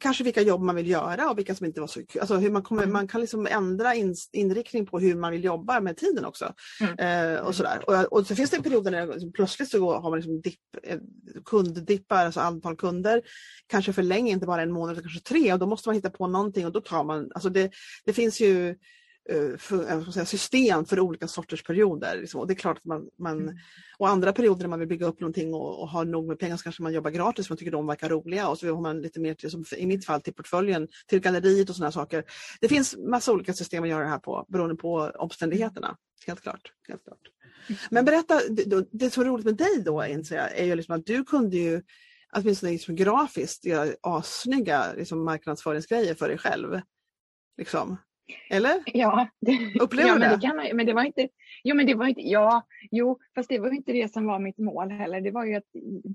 [0.00, 2.20] kanske vilka jobb man vill göra och vilka som inte var så kul.
[2.20, 2.92] Alltså hur man, kommer, mm.
[2.92, 6.54] man kan liksom ändra in, inriktning på hur man vill jobba med tiden också.
[6.80, 7.34] Mm.
[7.34, 7.82] Eh, och, sådär.
[7.86, 10.98] Och, och så finns det perioder när liksom, plötsligt så har man liksom dipp, eh,
[11.44, 13.22] kunddippar, alltså antal kunder,
[13.66, 16.10] kanske för länge, inte bara en månad utan kanske tre och då måste man hitta
[16.10, 17.70] på någonting och då tar man, alltså det,
[18.04, 18.76] det finns ju
[19.58, 22.20] för, säga, system för olika sorters perioder.
[22.20, 22.40] Liksom.
[22.40, 23.56] Och det är klart att man, man mm.
[23.98, 26.56] och andra perioder när man vill bygga upp någonting och, och har nog med pengar
[26.56, 29.02] så kanske man jobbar gratis för man tycker de verkar roliga och så har man
[29.02, 32.24] lite mer till, som i mitt fall till portföljen, till galleriet och sådana saker.
[32.60, 35.96] Det finns massa olika system att göra det här på beroende på omständigheterna.
[36.26, 36.72] Helt klart.
[36.88, 37.20] Helt klart.
[37.90, 41.24] Men berätta, det, det som är roligt med dig då är ju liksom att du
[41.24, 41.82] kunde ju
[42.32, 46.80] åtminstone liksom grafiskt göra assnygga liksom marknadsföringsgrejer för dig själv.
[47.58, 47.96] Liksom.
[48.50, 48.82] Eller?
[48.86, 49.28] Ja.
[49.80, 50.36] Upplever ja, du det?
[50.36, 51.28] Det kan men det var inte,
[51.64, 54.58] jo, men det var inte, ja, jo, fast det var inte det som var mitt
[54.58, 55.20] mål heller.
[55.20, 55.64] Det var ju att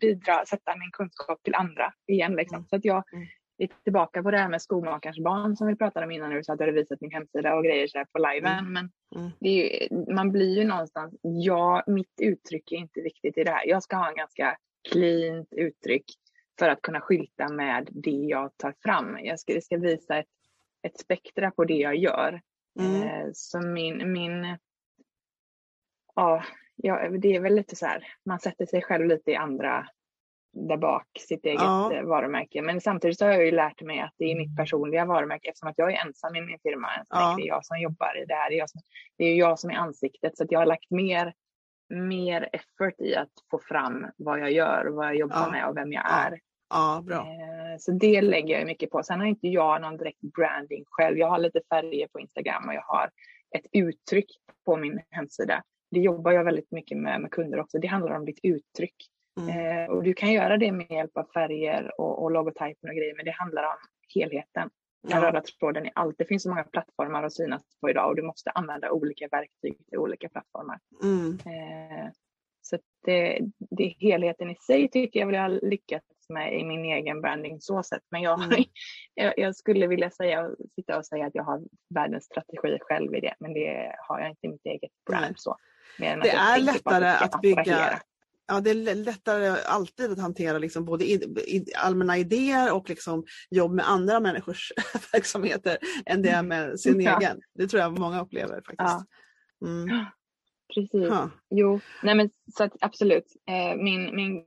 [0.02, 2.36] bidra, sätta min kunskap till andra igen.
[2.36, 2.56] Liksom.
[2.56, 2.68] Mm.
[2.68, 3.28] Så att jag mm.
[3.58, 6.54] är tillbaka på det här med skomakarens barn som vi pratade om innan du sa
[6.54, 8.60] att du hade visat min hemsida och grejer så här på liven.
[8.60, 8.74] Mm.
[8.74, 9.32] Men mm.
[9.40, 9.70] Ju,
[10.14, 13.68] man blir ju någonstans, ja, mitt uttryck är inte viktigt i det här.
[13.68, 14.58] Jag ska ha en ganska
[14.92, 16.06] cleant uttryck
[16.60, 19.18] för att kunna skylta med det jag tar fram.
[19.24, 20.35] Jag ska, jag ska visa ett
[20.86, 22.42] ett spektra på det jag gör.
[22.80, 23.04] Mm.
[23.04, 24.58] Eh, så min, min
[26.16, 26.44] ja,
[26.76, 29.88] ja, det är väl lite så här, man sätter sig själv lite i andra
[30.56, 31.94] där bak, sitt eget ja.
[31.94, 32.62] Eh, varumärke.
[32.62, 35.70] Men samtidigt så har jag ju lärt mig att det är mitt personliga varumärke eftersom
[35.70, 36.88] att jag är ensam i min firma.
[37.10, 37.36] Ja.
[37.38, 38.50] Det är jag som jobbar i det här.
[38.50, 38.82] Det är, jag som,
[39.18, 41.34] det är jag som är ansiktet så jag har lagt mer,
[41.90, 45.52] mer effort i att få fram vad jag gör, vad jag jobbar ja.
[45.52, 46.40] med och vem jag är.
[46.70, 47.18] Ja, bra.
[47.18, 49.04] Eh, så det lägger jag mycket på.
[49.04, 51.18] Sen har inte jag någon direkt branding själv.
[51.18, 53.10] Jag har lite färger på Instagram och jag har
[53.56, 54.32] ett uttryck
[54.66, 55.64] på min hemsida.
[55.92, 57.80] Det jobbar jag väldigt mycket med med kunder också.
[57.80, 58.96] Det handlar om ditt uttryck.
[59.40, 59.50] Mm.
[59.50, 63.16] Eh, och du kan göra det med hjälp av färger och, och logotypen och grejer,
[63.16, 63.78] men det handlar om
[64.16, 64.70] helheten.
[65.08, 66.18] Den röda tråden i allt.
[66.18, 69.88] Det finns så många plattformar att synas på idag och du måste använda olika verktyg
[69.90, 70.80] till olika plattformar.
[71.04, 71.38] Mm.
[71.46, 72.12] Eh,
[72.62, 77.22] så det, det helheten i sig tycker jag jag har lyckats med i min egen
[77.22, 78.02] branding så sett.
[78.12, 78.64] Men jag, mm.
[79.14, 81.62] jag, jag, skulle vilja säga, sitta och säga att jag har
[81.96, 83.36] världens strategi själv i det.
[83.40, 85.36] Men det har jag inte i mitt eget brand.
[85.38, 85.58] Så.
[85.98, 88.00] det är lättare att, att bygga
[88.48, 91.06] Ja, det är lättare alltid att hantera liksom både
[91.76, 94.72] allmänna idéer och liksom jobb med andra människors
[95.14, 97.18] verksamheter än det är med sin ja.
[97.20, 97.42] egen.
[97.54, 98.78] Det tror jag många upplever faktiskt.
[98.78, 99.06] Ja.
[99.66, 100.06] Mm.
[100.76, 101.10] Precis.
[101.10, 101.30] Ha.
[101.50, 103.26] Jo, nej men så att, absolut.
[103.48, 104.46] Eh, min, min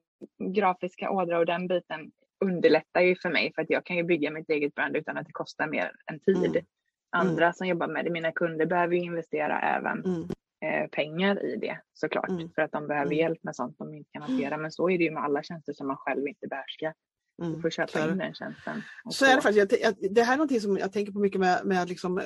[0.54, 2.10] grafiska ådra och den biten
[2.44, 5.26] underlättar ju för mig för att jag kan ju bygga mitt eget brand utan att
[5.26, 6.50] det kostar mer än tid.
[6.50, 6.64] Mm.
[7.10, 7.52] Andra mm.
[7.52, 10.28] som jobbar med det, mina kunder, behöver ju investera även mm.
[10.64, 12.50] eh, pengar i det såklart mm.
[12.54, 13.18] för att de behöver mm.
[13.18, 14.56] hjälp med sånt de inte kan hantera.
[14.56, 16.94] Men så är det ju med alla tjänster som man själv inte behärskar.
[17.42, 18.12] Mm, du får köpa klar.
[18.12, 18.82] in den tjänsten.
[19.10, 19.72] Så är det faktiskt.
[19.72, 22.24] Jag, jag, det här är någonting som jag tänker på mycket med, med liksom, eh,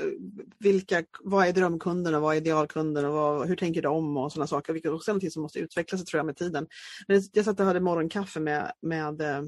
[0.59, 4.47] vilka, vad är drömkunden och vad är idealkunden och vad, hur tänker de och sådana
[4.47, 4.73] saker.
[4.73, 6.67] Vilket också är någonting som måste utvecklas tror jag med tiden.
[7.09, 9.43] Men jag satt och hade morgonkaffe med, med eh,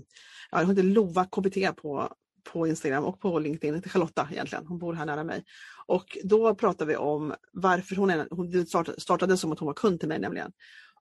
[0.51, 2.09] ja, jag heter Lova KBT på,
[2.53, 4.67] på Instagram och på LinkedIn till Charlotta egentligen.
[4.67, 5.45] Hon bor här nära mig.
[5.87, 8.67] Och då pratade vi om varför hon, är, hon
[8.99, 10.53] startade som att hon var kund till mig nämligen.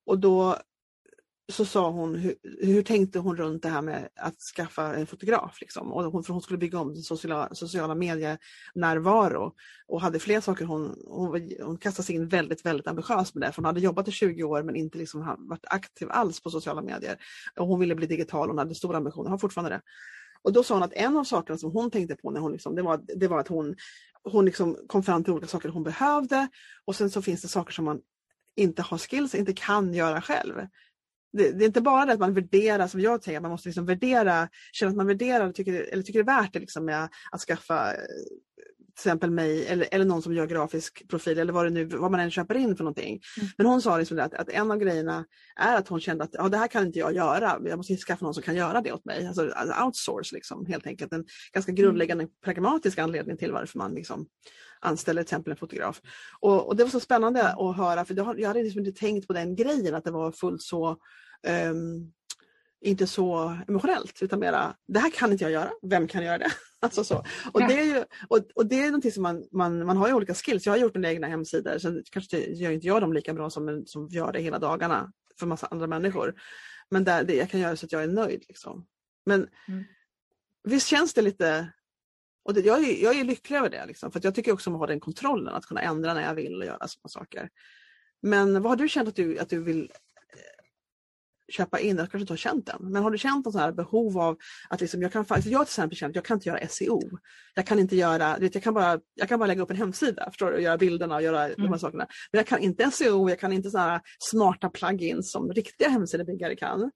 [0.06, 0.58] Och då
[1.52, 5.58] så sa hon hur, hur, tänkte hon runt det här med att skaffa en fotograf.
[5.62, 5.92] Liksom.
[5.92, 9.54] Och hon, för hon skulle bygga om sociala, sociala medier-närvaro
[9.88, 10.66] och hade fler saker.
[10.66, 13.52] Hon, hon, hon kastade sig in väldigt, väldigt ambitiöst med det.
[13.52, 16.82] För hon hade jobbat i 20 år men inte liksom varit aktiv alls på sociala
[16.82, 17.18] medier.
[17.60, 19.82] Och hon ville bli digital, hon hade stora ambitioner, har fortfarande det.
[20.42, 22.76] Och då sa hon att en av sakerna som hon tänkte på när hon liksom,
[22.76, 23.76] det, var, det var att hon,
[24.24, 26.48] hon liksom kom fram till olika saker hon behövde
[26.86, 28.02] och sen så finns det saker som man
[28.56, 30.54] inte har skills, inte kan göra själv
[31.34, 33.86] det, det, är inte bara det att man värderar, som jag tänker, man måste liksom
[33.86, 37.42] värdera, känna att man värderar tycker, eller tycker det är värt det liksom med att
[37.42, 37.98] skaffa eh,
[38.96, 42.12] till exempel mig eller, eller någon som gör grafisk profil eller vad, det nu, vad
[42.12, 43.22] man än köper in för någonting.
[43.38, 43.50] Mm.
[43.58, 46.50] Men hon sa liksom att, att, en av grejerna är att hon kände att ja,
[46.50, 49.06] det här kan inte jag göra, jag måste skaffa någon som kan göra det åt
[49.06, 49.28] mig.
[49.28, 51.14] Alltså, alltså outsource liksom, helt enkelt.
[51.14, 52.34] En ganska grundläggande mm.
[52.44, 54.26] pragmatisk anledning till varför man liksom
[54.84, 56.02] anställer till exempel en fotograf.
[56.40, 59.34] Och, och det var så spännande att höra för jag hade liksom inte tänkt på
[59.34, 60.98] den grejen att det var fullt så
[61.72, 62.14] um,
[62.84, 66.52] inte så emotionellt utan mera, det här kan inte jag göra, vem kan göra det?
[66.80, 67.24] alltså så.
[67.52, 70.14] Och, det är ju, och, och, det är någonting som man, man, man har ju
[70.14, 70.66] olika skills.
[70.66, 73.84] Jag har gjort mina egna hemsidor, sen kanske gör inte jag dem lika bra som,
[73.86, 76.34] som gör det hela dagarna för massa andra människor.
[76.90, 78.44] Men där, det, jag kan göra så att jag är nöjd.
[78.48, 78.86] Liksom.
[79.26, 79.84] Men mm.
[80.64, 81.74] visst känns det lite
[82.46, 84.76] och det, jag, är, jag är lycklig över det, liksom, för jag tycker också om
[84.76, 87.50] att ha den kontrollen, att kunna ändra när jag vill och göra sådana saker.
[88.22, 89.92] Men vad har du känt att du, att du vill
[91.52, 94.20] köpa in, jag kanske inte har känt den, men har du känt något här behov
[94.20, 94.38] av
[94.70, 97.00] att liksom, jag kan faktiskt, jag till exempel känt, jag kan inte göra SEO.
[97.56, 100.26] Jag kan inte göra, vet, jag, kan bara, jag kan bara lägga upp en hemsida,
[100.30, 101.56] förstår du, och göra bilderna och göra mm.
[101.56, 101.80] de här mm.
[101.80, 102.08] sakerna.
[102.32, 106.92] Men jag kan inte SEO, jag kan inte såna smarta plugins som riktiga hemsidebyggare kan.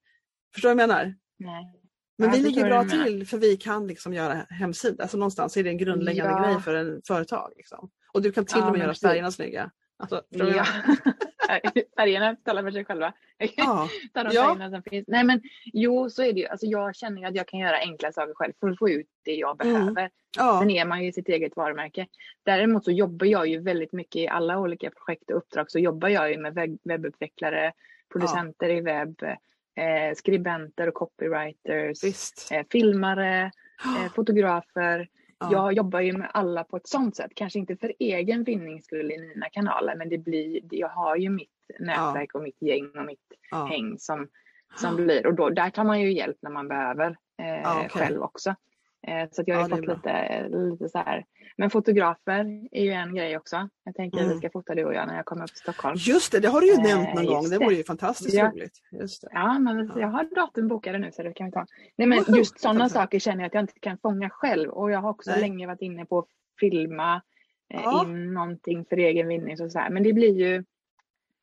[0.54, 1.16] Förstår du vad jag menar?
[1.40, 1.87] Nej.
[2.18, 5.70] Men vi ligger bra till för vi kan liksom göra hemsida, alltså någonstans är det
[5.70, 6.48] en grundläggande ja.
[6.48, 7.54] grej för en företag.
[7.58, 7.90] Liksom.
[8.14, 9.72] Och du kan till och med göra färgerna snygga.
[10.00, 10.66] Alltså, ja.
[11.98, 13.14] färgerna talar för sig själva.
[13.38, 13.90] Ja.
[14.14, 14.70] Ta de ja.
[14.72, 15.06] som finns.
[15.08, 16.48] Nej men jo, så är det ju.
[16.48, 19.36] Alltså, jag känner att jag kan göra enkla saker själv för att få ut det
[19.36, 19.74] jag mm.
[19.74, 20.02] behöver.
[20.02, 20.12] Mm.
[20.38, 20.60] Ja.
[20.60, 22.08] Sen är man ju sitt eget varumärke.
[22.44, 26.10] Däremot så jobbar jag ju väldigt mycket i alla olika projekt och uppdrag så jobbar
[26.10, 27.72] jag ju med webb webbutvecklare,
[28.12, 28.76] producenter ja.
[28.76, 29.22] i webb,
[29.78, 33.52] eh, skribenter och copywriters, eh, filmare,
[33.86, 35.10] eh, fotografer.
[35.40, 35.50] Ja.
[35.52, 39.12] Jag jobbar ju med alla på ett sånt sätt, kanske inte för egen vinning skull
[39.12, 43.06] i mina kanaler, men det blir, jag har ju mitt nätverk och mitt gäng och
[43.06, 43.34] mitt
[43.70, 44.28] häng som,
[44.76, 47.90] som blir, och då, där tar man ju hjälp när man behöver eh, okay.
[47.90, 48.56] själv också.
[49.08, 51.26] Eh, så att jag har ja, fått lite, lite så här.
[51.58, 53.70] Men fotografer är ju en grej också.
[53.84, 54.30] Jag tänker mm.
[54.30, 55.96] att vi ska fota du och jag när jag kommer upp till Stockholm.
[56.00, 57.50] Just det, det har du ju eh, nämnt någon gång.
[57.50, 58.52] Det vore ju fantastiskt ja.
[58.52, 58.82] roligt.
[58.92, 59.08] Det.
[59.32, 60.00] Ja, men ja.
[60.00, 61.66] jag har datum bokade nu så det kan vi ta.
[61.96, 64.70] Nej, men just sådana saker känner jag att jag inte kan fånga själv.
[64.70, 65.42] Och jag har också Nej.
[65.42, 66.28] länge varit inne på att
[66.60, 67.22] filma
[67.74, 68.06] eh, ja.
[68.06, 69.58] in någonting för egen vinning.
[69.58, 69.90] Så, så här.
[69.90, 70.64] Men det blir ju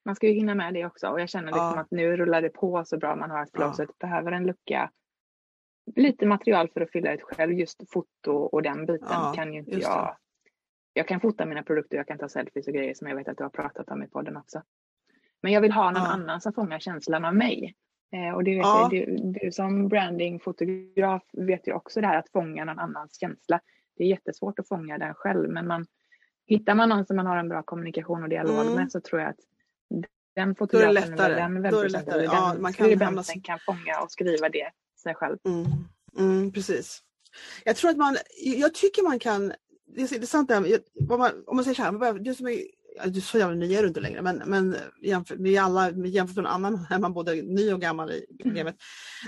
[0.04, 1.80] man ska ju hinna med det också och jag känner liksom ja.
[1.80, 3.16] att nu rullar det på så bra.
[3.16, 4.90] Man har ett flow så att behöver en lucka
[5.96, 7.52] lite material för att fylla ut själv.
[7.52, 10.16] Just foto och den biten ja, kan ju inte jag.
[10.92, 13.38] Jag kan fota mina produkter, jag kan ta selfies och grejer som jag vet att
[13.38, 14.62] du har pratat om i podden också.
[15.42, 16.08] Men jag vill ha någon ja.
[16.08, 17.74] annan som fångar känslan av mig.
[18.12, 18.88] Eh, och det vet ja.
[18.92, 23.60] jag, du, du som brandingfotograf vet ju också det här att fånga någon annans känsla.
[23.96, 25.86] Det är jättesvårt att fånga den själv men man,
[26.46, 28.74] hittar man någon som man har en bra kommunikation och dialog mm.
[28.74, 29.40] med så tror jag att
[30.34, 34.70] den fotografen eller den webbpresentatören, ja, den man kan kan fånga och skriva det
[35.04, 35.38] sig själv.
[35.44, 35.66] Mm.
[36.18, 37.00] Mm, precis.
[37.64, 39.52] Jag tror att man, jag tycker man kan,
[39.94, 40.80] det är intressant det här med,
[41.46, 42.60] om man säger så här, du som är,
[43.06, 46.44] du så jävla ny är du inte längre men, men jämfört med alla, jämfört med
[46.44, 48.56] någon annan är man både ny och gammal i mm.
[48.56, 48.76] gamet.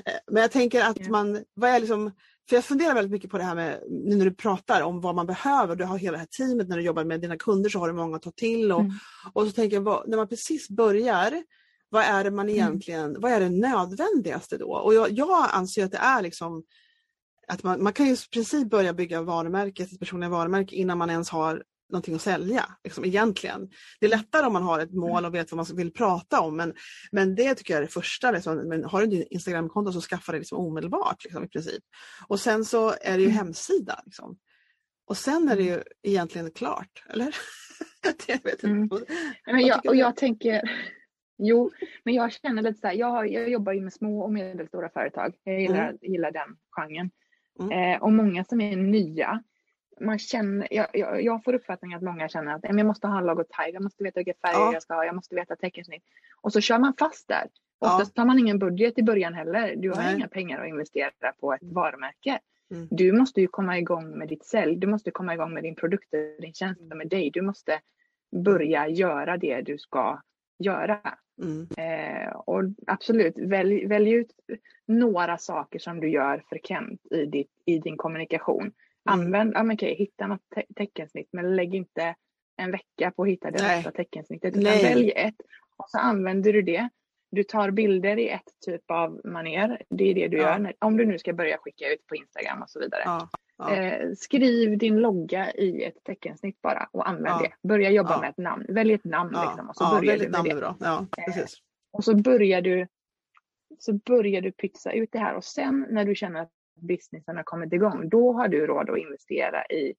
[0.07, 0.19] Mm.
[0.31, 2.13] Men jag tänker att man, vad är liksom,
[2.49, 5.15] för jag funderar väldigt mycket på det här med, nu när du pratar om vad
[5.15, 7.79] man behöver, du har hela det här teamet, när du jobbar med dina kunder så
[7.79, 8.93] har du många att ta till och, mm.
[9.33, 11.43] och så tänker jag, vad, när man precis börjar,
[11.89, 12.57] vad är det man mm.
[12.57, 13.21] egentligen, mm.
[13.21, 14.73] vad är det nödvändigaste då?
[14.73, 16.65] Och jag, jag anser att det är liksom
[17.49, 21.11] att man, man kan ju i princip börja bygga varumärket, ett personliga varumärke innan man
[21.11, 22.65] ens har någonting att sälja.
[22.85, 23.71] Liksom, egentligen.
[24.01, 26.57] Det är lättare om man har ett mål och vet vad man vill prata om
[26.57, 26.75] men,
[27.13, 28.31] men det tycker jag är det första.
[28.31, 28.69] Liksom.
[28.69, 31.85] Men har du ett Instagramkonto så skaffa det liksom omedelbart liksom, i princip.
[32.29, 33.37] Och sen så är det ju mm.
[33.37, 34.03] hemsida.
[34.05, 34.39] Liksom.
[35.07, 37.37] Och sen är det ju egentligen klart, eller?
[38.27, 38.89] det vet mm.
[39.47, 40.63] Men jag, och jag tänker,
[41.39, 41.71] Jo,
[42.05, 45.35] men jag känner lite så här, jag, jag jobbar ju med små och medelstora företag.
[45.45, 45.99] Jag gillar, mm.
[46.03, 47.11] gillar den genren.
[47.61, 47.95] Mm.
[47.95, 49.43] Eh, och många som är nya,
[50.01, 53.27] man känner, jag, jag, jag får uppfattningen att många känner att jag måste ha en
[53.27, 54.73] logotyp, jag måste veta vilka färger ja.
[54.73, 56.03] jag ska ha, jag måste veta teckensnitt.
[56.41, 57.49] Och så kör man fast där.
[57.79, 58.21] Oftast ja.
[58.21, 59.77] tar man ingen budget i början heller.
[59.77, 60.15] Du har Nej.
[60.15, 62.39] inga pengar att investera på ett varumärke.
[62.71, 62.89] Mm.
[62.91, 64.77] Du måste ju komma igång med ditt sälj.
[64.77, 67.31] Du måste komma igång med din produkt, din tjänst, med dig.
[67.31, 67.81] Du måste
[68.45, 70.21] börja göra det du ska
[70.59, 71.01] göra.
[71.43, 71.69] Mm.
[71.77, 74.31] Eh, och absolut, välj, välj ut
[74.87, 78.63] några saker som du gör frekvent i, ditt, i din kommunikation.
[78.63, 78.73] Mm.
[79.05, 82.15] Använd, ja, men okej, hitta något te teckensnitt men lägg inte
[82.57, 84.57] en vecka på att hitta det rätta teckensnittet.
[84.57, 85.35] Utan välj ett
[85.77, 86.89] och så använder du det.
[87.31, 89.83] Du tar bilder i ett typ av maner.
[89.89, 90.59] Det är det du ja.
[90.59, 93.03] gör om du nu ska börja skicka ut på Instagram och så vidare.
[93.05, 93.29] Ja.
[93.59, 93.75] Ja.
[93.75, 97.69] Eh, skriv din logga i ett teckensnitt bara och använd det.
[97.69, 98.67] Börja jobba med ett namn.
[98.69, 100.55] Välj ett namn liksom, och så börjar du med det.
[100.55, 100.77] Bra.
[100.81, 101.55] Ja, eh, precis.
[101.55, 101.61] Eh,
[101.93, 102.87] och så börjar du
[103.79, 107.43] så börjar du pytsa ut det här och sen när du känner att businessen har
[107.43, 109.95] kommit igång, då har du råd att investera i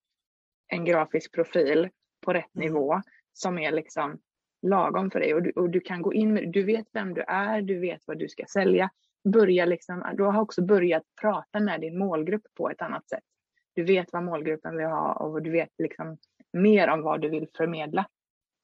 [0.67, 1.89] en grafisk profil
[2.25, 2.67] på rätt mm.
[2.67, 3.01] nivå
[3.33, 4.19] som är liksom
[4.61, 7.21] lagom för dig och du, och du kan gå in med du vet vem du
[7.21, 8.89] är, du vet vad du ska sälja.
[9.33, 13.23] Börja liksom, du har också börjat prata med din målgrupp på ett annat sätt.
[13.77, 16.17] Du vet vad målgruppen vill ha och du vet liksom
[16.53, 18.07] mer om vad du vill förmedla.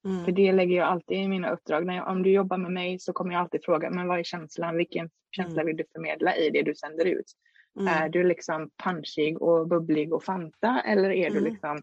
[0.05, 0.25] Mm.
[0.25, 1.85] För det lägger jag alltid i mina uppdrag.
[1.85, 4.23] När jag, om du jobbar med mig så kommer jag alltid fråga, men vad är
[4.23, 4.77] känslan?
[4.77, 5.65] Vilken känsla mm.
[5.65, 7.25] vill du förmedla i det du sänder ut?
[7.79, 7.93] Mm.
[7.93, 11.51] Är du liksom punchig och bubblig och Fanta eller är du mm.
[11.51, 11.81] liksom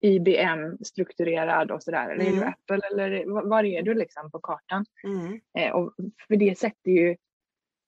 [0.00, 2.10] IBM-strukturerad och sådär?
[2.10, 2.48] Eller är du mm.
[2.48, 4.84] Apple eller var är du liksom på kartan?
[5.04, 5.40] Mm.
[5.58, 5.94] Eh, och
[6.28, 7.16] för det sätter ju,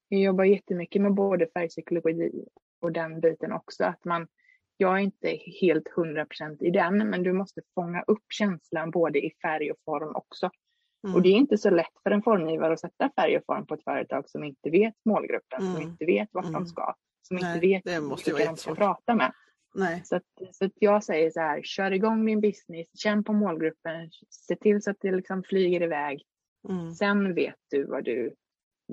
[0.08, 2.44] jag jobbar jättemycket med både färgpsykologi
[2.80, 4.26] och den biten också, att man
[4.76, 9.18] jag är inte helt hundra procent i den, men du måste fånga upp känslan både
[9.18, 10.50] i färg och form också.
[11.04, 11.16] Mm.
[11.16, 13.74] Och det är inte så lätt för en formgivare att sätta färg och form på
[13.74, 15.72] ett företag som inte vet målgruppen, mm.
[15.72, 16.54] som inte vet vart mm.
[16.54, 17.86] de ska, som Nej, inte vet
[18.26, 19.32] vilka de ska prata med.
[19.74, 20.02] Nej.
[20.04, 24.10] Så, att, så att jag säger så här, kör igång din business, känn på målgruppen,
[24.30, 26.22] se till så att det liksom flyger iväg.
[26.68, 26.94] Mm.
[26.94, 28.34] Sen vet du vad du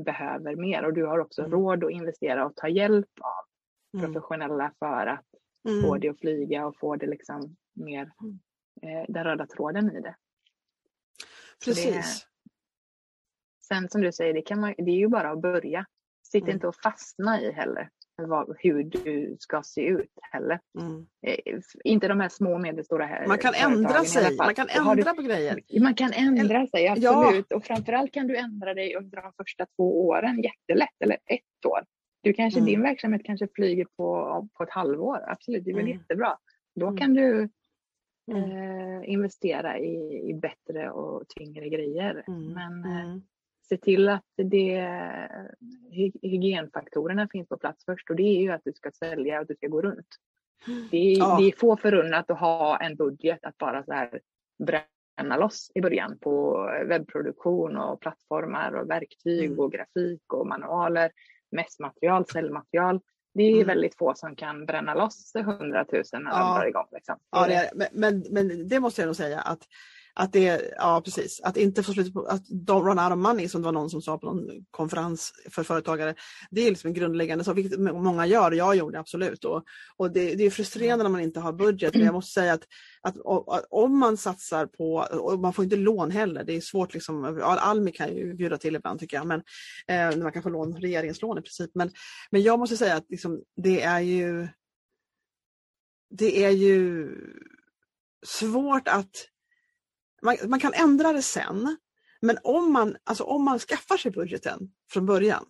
[0.05, 1.51] behöver mer och du har också mm.
[1.51, 4.13] råd att investera och ta hjälp av mm.
[4.13, 5.25] professionella för att
[5.67, 5.81] mm.
[5.81, 8.39] få det att flyga och få det liksom mer, mm.
[8.81, 10.15] eh, den röda tråden i det.
[11.65, 11.93] Precis.
[11.95, 12.03] Det,
[13.67, 15.85] sen som du säger, det, kan man, det är ju bara att börja.
[16.23, 16.53] Sitt mm.
[16.53, 20.59] inte och fastna i heller vad, hur du ska se ut heller.
[20.79, 21.05] Mm.
[21.27, 24.93] Eh, inte de här små och medelstora här Man kan ändra sig, man kan ändra
[25.11, 25.59] du, på grejer.
[25.81, 27.45] Man kan ändra sig, absolut.
[27.49, 27.55] Ja.
[27.55, 31.85] Och framförallt kan du ändra dig under de första två åren jättelätt, eller ett år.
[32.23, 32.67] Du kanske, mm.
[32.67, 35.97] Din verksamhet kanske flyger på, på ett halvår, absolut, det är väl mm.
[35.97, 36.37] jättebra.
[36.75, 36.97] Då mm.
[36.97, 37.49] kan du
[38.31, 38.51] mm.
[38.51, 42.23] eh, investera i, i bättre och tyngre grejer.
[42.27, 42.53] Mm.
[42.53, 43.21] Men eh,
[43.69, 44.87] se till att det,
[46.21, 49.47] hygienfaktorerna finns på plats först och det är ju att du ska sälja och att
[49.47, 50.07] du ska gå runt.
[50.91, 51.37] Det är, ja.
[51.39, 54.19] det är få förunnat att ha en budget att bara så här
[54.63, 59.59] bränna loss i början på webbproduktion och plattformar och verktyg mm.
[59.59, 61.11] och grafik och manualer
[61.53, 62.99] mässmaterial, cellmaterial.
[63.33, 63.67] Det är mm.
[63.67, 66.39] väldigt få som kan bränna loss 100 000 när ja.
[66.39, 66.87] de drar igång.
[66.91, 67.15] Liksom.
[67.31, 69.67] Ja, är, men, men det måste jag nog säga att
[70.15, 73.47] att det, ja precis, att inte få slut på, att don't run out of money
[73.47, 76.15] som det var någon som sa på någon konferens för företagare.
[76.51, 79.45] Det är liksom en grundläggande sak, vilket många gör, jag gjorde absolut.
[79.45, 79.63] Och,
[79.97, 82.63] och det, det är frustrerande när man inte har budget, men jag måste säga att,
[83.01, 83.15] att,
[83.69, 87.91] om man satsar på, och man får inte lån heller, det är svårt liksom, Almi
[87.91, 89.43] kan ju bjuda till ibland tycker jag, men
[89.87, 91.71] eh, man kan få lån, regeringslån i princip.
[91.73, 91.91] Men,
[92.31, 94.47] men jag måste säga att liksom, det är ju
[96.09, 97.09] det är ju
[98.25, 99.29] svårt att
[100.23, 101.77] man, man, kan ändra det sen,
[102.21, 104.59] men om man, alltså om man skaffar sig budgeten
[104.91, 105.45] från början,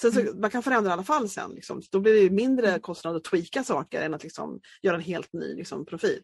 [0.00, 0.40] Sen så, mm.
[0.40, 1.50] Man kan förändra i alla fall sen.
[1.50, 1.82] Liksom.
[1.90, 5.54] Då blir det mindre kostnad att tweaka saker än att liksom, göra en helt ny
[5.54, 6.22] liksom, profil.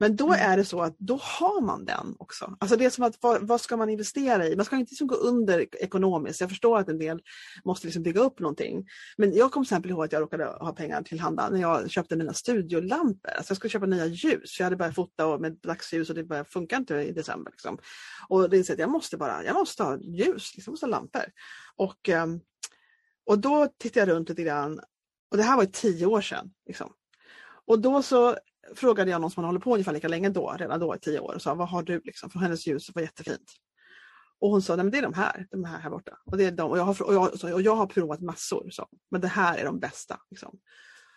[0.00, 0.50] Men då mm.
[0.50, 2.56] är det så att då har man den också.
[2.60, 4.56] Alltså det är som att vad, vad ska man investera i?
[4.56, 6.40] Man ska inte liksom gå under ekonomiskt.
[6.40, 7.20] Jag förstår att en del
[7.64, 8.86] måste liksom bygga upp någonting.
[9.16, 12.16] Men jag kommer till exempel ihåg att jag råkade ha pengar tillhanda när jag köpte
[12.16, 13.30] mina studiolampor.
[13.30, 14.58] Alltså jag skulle köpa nya ljus.
[14.58, 17.50] Jag hade börjat fota med dagsljus och det började funka inte i december.
[17.50, 17.78] Liksom.
[18.28, 20.86] Och det är så att jag måste bara, jag måste ha ljus, liksom, jag måste
[20.86, 21.24] ha lampor.
[21.76, 22.40] Och, um,
[23.26, 24.80] och då tittade jag runt lite grann.
[25.30, 26.50] Och det här var tio år sedan.
[26.66, 26.92] Liksom.
[27.66, 28.36] Och då så
[28.74, 31.34] frågade jag någon som håller på ungefär lika länge då, redan då i tio år,
[31.34, 32.30] och sa vad har du liksom?
[32.30, 33.52] För hennes ljus var jättefint.
[34.40, 36.18] Och hon sa, nej men det är de här, de här här borta.
[36.24, 38.88] Och, det är de, och, jag, har, och, jag, och jag har provat massor, så,
[39.10, 40.20] men det här är de bästa.
[40.30, 40.58] Liksom.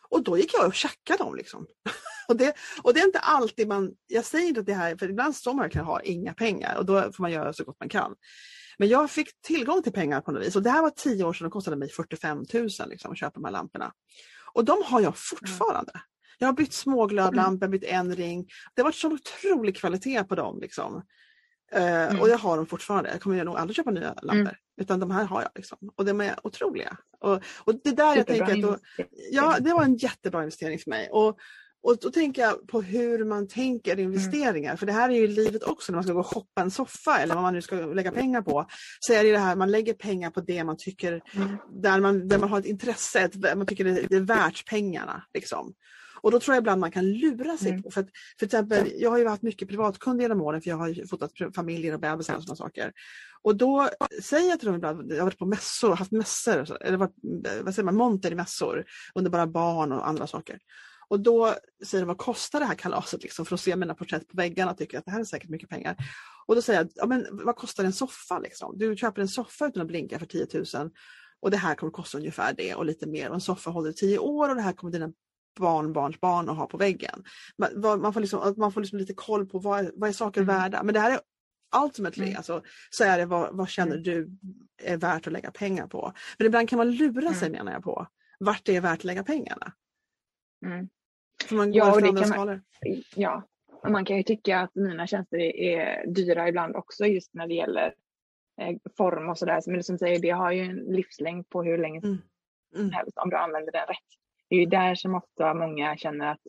[0.09, 1.35] Och då gick jag och checkade dem.
[1.35, 1.67] Liksom.
[2.27, 5.09] och, det, och det är inte alltid man, jag säger inte att det här, för
[5.09, 7.89] ibland står man verkligen ha inga pengar och då får man göra så gott man
[7.89, 8.15] kan.
[8.77, 11.33] Men jag fick tillgång till pengar på något vis och det här var tio år
[11.33, 13.93] sedan och kostade mig 45 000 liksom, att köpa de här lamporna.
[14.53, 15.91] Och de har jag fortfarande.
[16.41, 18.47] Jag har bytt småglödlampor, bytt en ring.
[18.75, 20.59] Det har varit så otrolig kvalitet på dem.
[20.61, 21.03] Liksom.
[21.71, 22.21] Eh, mm.
[22.21, 23.09] Och jag har dem fortfarande.
[23.09, 24.41] Jag kommer nog aldrig köpa nya lampor.
[24.41, 24.55] Mm.
[24.81, 25.51] Utan de här har jag.
[25.55, 25.77] Liksom.
[25.95, 26.97] Och de är otroliga.
[27.19, 28.77] Och, och det där jag tänker att då,
[29.31, 31.09] Ja, det var en jättebra investering för mig.
[31.11, 31.37] Och,
[31.83, 34.05] och då tänker jag på hur man tänker mm.
[34.05, 34.69] investeringar.
[34.69, 34.77] Mm.
[34.77, 37.19] För det här är ju livet också när man ska gå och shoppa en soffa
[37.19, 38.65] eller vad man nu ska lägga pengar på.
[38.99, 41.57] Så är det det här, man lägger pengar på det man tycker, mm.
[41.81, 45.23] där, man, där man har ett intresse, ett, man tycker det, det är värt pengarna.
[45.33, 45.73] Liksom.
[46.21, 47.83] Och då tror jag ibland man kan lura sig mm.
[47.83, 47.91] på.
[47.91, 48.09] För, att,
[48.39, 51.93] för exempel, jag har ju haft mycket privatkunder genom åren för jag har fotat familjer
[51.93, 52.91] och bebisar och sådana saker.
[53.41, 53.89] Och då
[54.21, 57.15] säger jag till dem ibland, jag har varit på mässor, haft mässor, eller varit,
[57.61, 60.59] vad säger man, monter i mässor, underbara barn och andra saker.
[61.07, 61.55] Och då
[61.85, 64.73] säger de, vad kostar det här kalaset liksom, för att se mina porträtt på väggarna
[64.73, 65.95] tycker att det här är säkert mycket pengar.
[66.47, 68.39] Och då säger jag, ja, men vad kostar en soffa?
[68.39, 68.77] Liksom?
[68.77, 70.91] Du köper en soffa utan att blinka för 10 000
[71.41, 73.29] och det här kommer kosta ungefär det och lite mer.
[73.29, 75.11] Och en soffa håller 10 år och det här kommer dina
[75.59, 77.23] barnbarns barn att ha på väggen.
[77.57, 80.55] Man, man får, liksom, man får liksom lite koll på vad, vad är saker mm.
[80.55, 80.83] värda.
[80.83, 81.19] Men det här är
[81.85, 82.37] ultimately, mm.
[82.37, 84.03] alltså, så är det vad, vad känner mm.
[84.03, 84.29] du
[84.83, 86.13] är värt att lägga pengar på.
[86.37, 87.33] Men ibland kan man lura mm.
[87.33, 88.07] sig menar jag på
[88.41, 89.73] vart det är värt att lägga pengarna.
[90.65, 90.89] Mm.
[91.45, 92.61] För man går ja, efter andra skalor.
[93.15, 93.43] Ja,
[93.83, 97.53] och man kan ju tycka att mina tjänster är dyra ibland också just när det
[97.53, 97.93] gäller
[98.61, 99.61] eh, form och sådär.
[99.67, 102.21] Men som säger, det har ju en livslängd på hur länge som
[102.75, 102.91] mm.
[102.91, 104.20] helst om du använder den rätt
[104.51, 106.39] det är ju där som ofta många känner att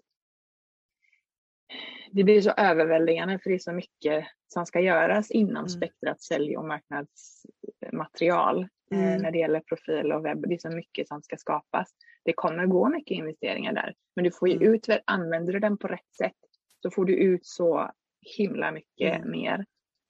[2.10, 5.68] det blir så överväldigande för det är så mycket som ska göras inom mm.
[5.68, 9.22] spektrat sälj och marknadsmaterial eh, mm.
[9.22, 10.44] när det gäller profil och webb.
[10.48, 11.90] Det är så mycket som ska skapas.
[12.24, 14.74] Det kommer gå mycket investeringar där, men du får ju mm.
[14.74, 16.36] ut, använder du den på rätt sätt
[16.82, 17.90] så får du ut så
[18.36, 19.30] himla mycket mm.
[19.30, 19.66] mer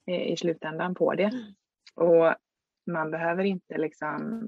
[0.07, 1.24] eh, i slutändan på det.
[1.24, 1.55] Mm.
[1.95, 2.34] Och
[2.86, 4.43] man behöver inte liksom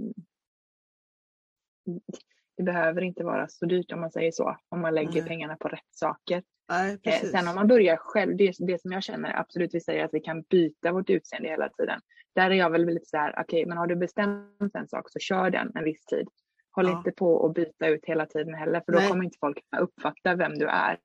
[2.57, 5.29] det behöver inte vara så dyrt om man säger så, om man lägger Nej.
[5.29, 6.43] pengarna på rätt saker.
[6.69, 10.05] Nej, eh, Sen om man börjar själv, det, det som jag känner absolut, vi säger
[10.05, 12.01] att vi kan byta vårt utseende hela tiden.
[12.35, 15.11] Där är jag väl lite så här, okej, okay, men har du bestämt en sak
[15.11, 16.29] så kör den en viss tid.
[16.73, 16.99] Håll ja.
[16.99, 19.09] inte på att byta ut hela tiden heller, för då Nej.
[19.09, 20.99] kommer inte folk uppfatta vem du är.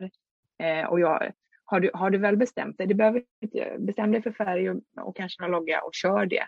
[0.64, 1.32] Eh, och jag,
[1.66, 4.82] har, du, har du väl bestämt dig, du behöver inte, bestäm dig för färg och,
[5.02, 6.47] och kanske någon logga och kör det.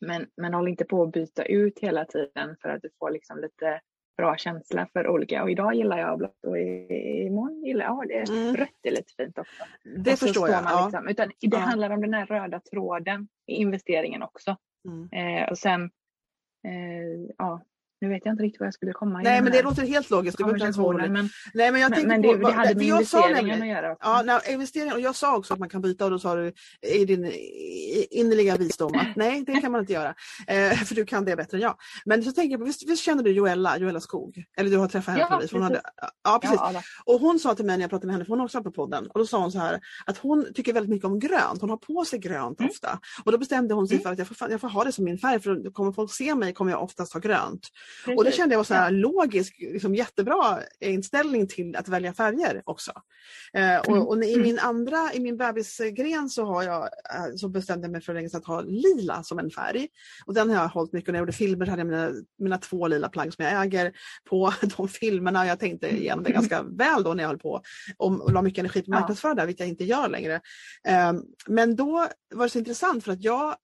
[0.00, 3.40] Men, men håll inte på att byta ut hela tiden för att du får liksom
[3.40, 3.80] lite
[4.16, 5.42] bra känsla för olika.
[5.42, 8.56] Och idag gillar jag blått och imorgon gillar jag, ja, det, mm.
[8.56, 9.64] rött är lite fint också.
[9.96, 10.62] Det och förstår jag.
[10.64, 10.84] Ja.
[10.84, 11.58] Liksom, utan det ja.
[11.58, 14.56] handlar om den här röda tråden i investeringen också.
[14.88, 15.08] Mm.
[15.12, 15.84] Eh, och sen,
[16.64, 17.62] eh, ja,
[18.00, 20.38] nu vet jag inte riktigt vad jag skulle komma Nej, men det låter helt logiskt.
[20.38, 23.92] Det men, Nej, men jag men, men det, på, det hade med investeringen att göra.
[23.92, 24.08] Också.
[24.08, 26.52] Ja, nej, investering, och jag sa också att man kan byta och då sa du
[26.82, 27.32] i din
[28.10, 30.14] innerliga visdom att nej, det kan man inte göra.
[30.46, 31.76] Eh, för du kan det bättre än jag.
[32.04, 34.44] Men så tänker jag visst, visst känner du Joella, Joella Skog?
[34.56, 35.52] Eller du har träffat henne ja, precis.
[35.52, 35.80] Hon hade,
[36.24, 36.58] ja, precis.
[36.60, 38.62] Ja, och hon sa till mig när jag pratade med henne, för hon har också
[38.62, 41.60] på podden, och då sa hon så här att hon tycker väldigt mycket om grönt.
[41.60, 42.70] Hon har på sig grönt mm.
[42.70, 42.98] ofta.
[43.24, 44.02] Och då bestämde hon sig mm.
[44.02, 46.34] för att jag får, jag får ha det som min färg, för kommer folk se
[46.34, 47.68] mig kommer jag oftast ha grönt.
[48.04, 48.18] Precis.
[48.18, 52.62] Och det kände jag var så här logisk, liksom jättebra inställning till att välja färger
[52.64, 52.92] också.
[53.52, 54.02] Eh, och, mm.
[54.02, 54.42] och, i mm.
[54.42, 58.30] min andra, i min bebisgren så har jag, eh, så bestämde jag mig för länge
[58.30, 59.88] sedan att ha lila som en färg.
[60.26, 62.58] Och den har jag hållit mycket, och när jag gjorde filmer hade jag mina, mina
[62.58, 63.92] två lila plagg som jag äger
[64.28, 65.46] på de filmerna.
[65.46, 67.62] Jag tänkte igenom det ganska väl då när jag höll på
[67.96, 70.34] och, och la mycket energi på marknadsföra där, vilket jag inte gör längre.
[70.88, 71.12] Eh,
[71.46, 73.56] men då var det så intressant för att jag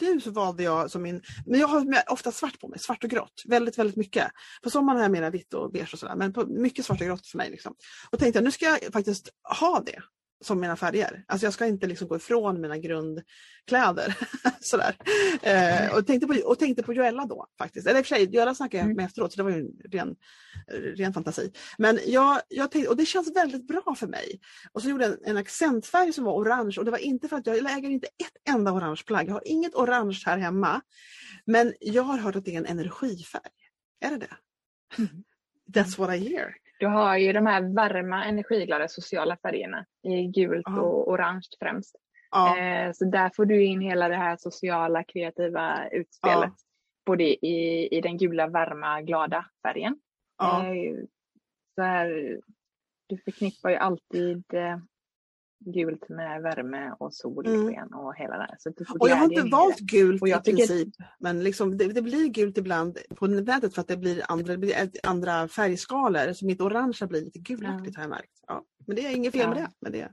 [0.00, 3.10] nu så valde jag som min, men jag har ofta svart på mig, svart och
[3.10, 3.42] grått.
[3.44, 4.26] Väldigt, väldigt mycket.
[4.62, 7.06] På sommaren har jag mera vitt och beige och sådär, men på, mycket svart och
[7.06, 7.50] grått för mig.
[7.50, 7.74] Liksom.
[8.10, 9.28] Och tänkte jag, nu ska jag faktiskt
[9.60, 10.02] ha det
[10.44, 11.24] som mina färger.
[11.28, 14.18] Alltså jag ska inte liksom gå ifrån mina grundkläder.
[14.60, 14.96] Sådär.
[15.42, 17.86] Eh, och, tänkte på, och tänkte på Joella då faktiskt.
[17.86, 18.96] Eller i och för sig, Joella snackade jag mm.
[18.96, 20.16] med efteråt så det var ju en ren,
[20.96, 21.52] ren fantasi.
[21.78, 24.40] Men jag, jag tänkte, och det känns väldigt bra för mig.
[24.72, 27.36] Och så gjorde jag en, en accentfärg som var orange och det var inte för
[27.36, 29.28] att jag, jag äger inte ett enda orange plagg.
[29.28, 30.80] Jag har inget orange här hemma.
[31.46, 33.52] Men jag har hört att det är en energifärg.
[34.00, 34.36] Är det det?
[34.98, 35.24] Mm.
[35.72, 36.54] That's what I hear.
[36.84, 40.80] Du har ju de här varma energiglada sociala färgerna i gult Aha.
[40.80, 41.96] och orange främst.
[42.30, 42.58] Ja.
[42.58, 46.52] Eh, så där får du in hela det här sociala kreativa utspelet.
[46.56, 46.56] Ja.
[47.06, 49.98] Både i, i den gula varma glada färgen.
[50.38, 50.66] Ja.
[50.66, 50.96] Eh,
[51.74, 52.40] så här,
[53.06, 54.78] du förknippar ju alltid eh,
[55.66, 57.86] gult med värme och sol mm.
[57.94, 60.88] och hela det så Och jag har inte valt gult och jag i princip.
[61.18, 64.58] Men liksom, det, det, blir gult ibland på nätet för att det blir andra, det
[64.58, 66.32] blir andra färgskalor.
[66.32, 68.00] Så mitt orangea blir lite gulaktigt ja.
[68.00, 68.32] har jag märkt.
[68.46, 68.64] Ja.
[68.86, 69.48] Men det är inget fel ja.
[69.48, 69.68] med det.
[69.80, 70.08] Men det...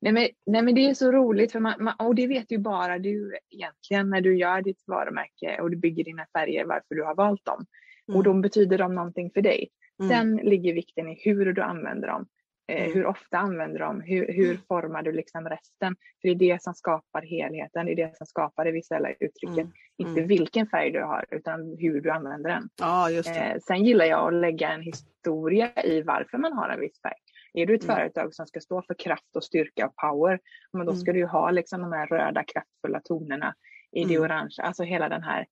[0.00, 2.58] Nej, men, nej men det är så roligt för man, man, och det vet ju
[2.58, 7.02] bara du egentligen när du gör ditt varumärke och du bygger dina färger varför du
[7.04, 7.66] har valt dem.
[8.08, 8.18] Mm.
[8.18, 9.68] Och då betyder de någonting för dig.
[10.00, 10.10] Mm.
[10.10, 12.26] Sen ligger vikten i hur du använder dem.
[12.68, 12.92] Eh, mm.
[12.94, 14.00] Hur ofta använder dem?
[14.00, 14.62] Hur, hur mm.
[14.68, 15.96] formar du liksom resten?
[16.20, 19.58] För det är det som skapar helheten, det är det som skapar det visuella uttrycket.
[19.58, 19.72] Mm.
[19.98, 20.28] Inte mm.
[20.28, 22.68] vilken färg du har utan hur du använder den.
[23.14, 27.00] Just eh, sen gillar jag att lägga en historia i varför man har en viss
[27.02, 27.18] färg.
[27.54, 27.96] Är du ett mm.
[27.96, 30.40] företag som ska stå för kraft och styrka och power,
[30.72, 31.20] men då ska mm.
[31.20, 33.54] du ha liksom de här röda kraftfulla tonerna
[33.92, 35.46] i det orange, alltså hela den här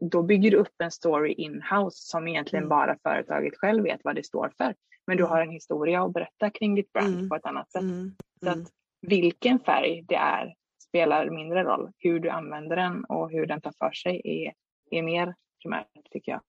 [0.00, 2.68] då bygger du upp en story in-house som egentligen mm.
[2.68, 4.74] bara företaget själv vet vad det står för.
[5.06, 5.30] Men du mm.
[5.30, 7.28] har en historia att berätta kring ditt brand mm.
[7.28, 7.82] på ett annat sätt.
[7.82, 8.12] Mm.
[8.42, 8.68] Så att
[9.00, 10.54] vilken färg det är
[10.88, 11.90] spelar mindre roll.
[11.98, 14.52] Hur du använder den och hur den tar för sig är,
[14.98, 16.40] är mer primärt tycker jag.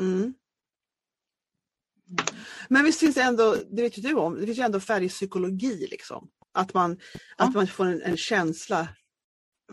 [0.00, 0.34] Mm.
[2.68, 5.86] Men visst finns det ändå, det vet ju du om, det finns ju ändå färgpsykologi
[5.90, 6.30] liksom.
[6.52, 6.98] Att man,
[7.38, 7.44] ja.
[7.44, 8.88] att man får en, en, känsla.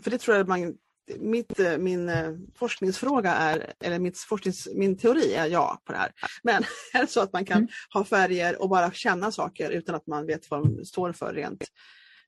[0.02, 0.78] För det tror jag man
[1.18, 5.98] mitt, eh, min eh, forskningsfråga är, eller mitt forsknings, min teori är ja på det
[5.98, 6.12] här.
[6.42, 6.62] Men
[6.94, 7.68] är det så att man kan mm.
[7.94, 11.64] ha färger och bara känna saker utan att man vet vad de står för rent?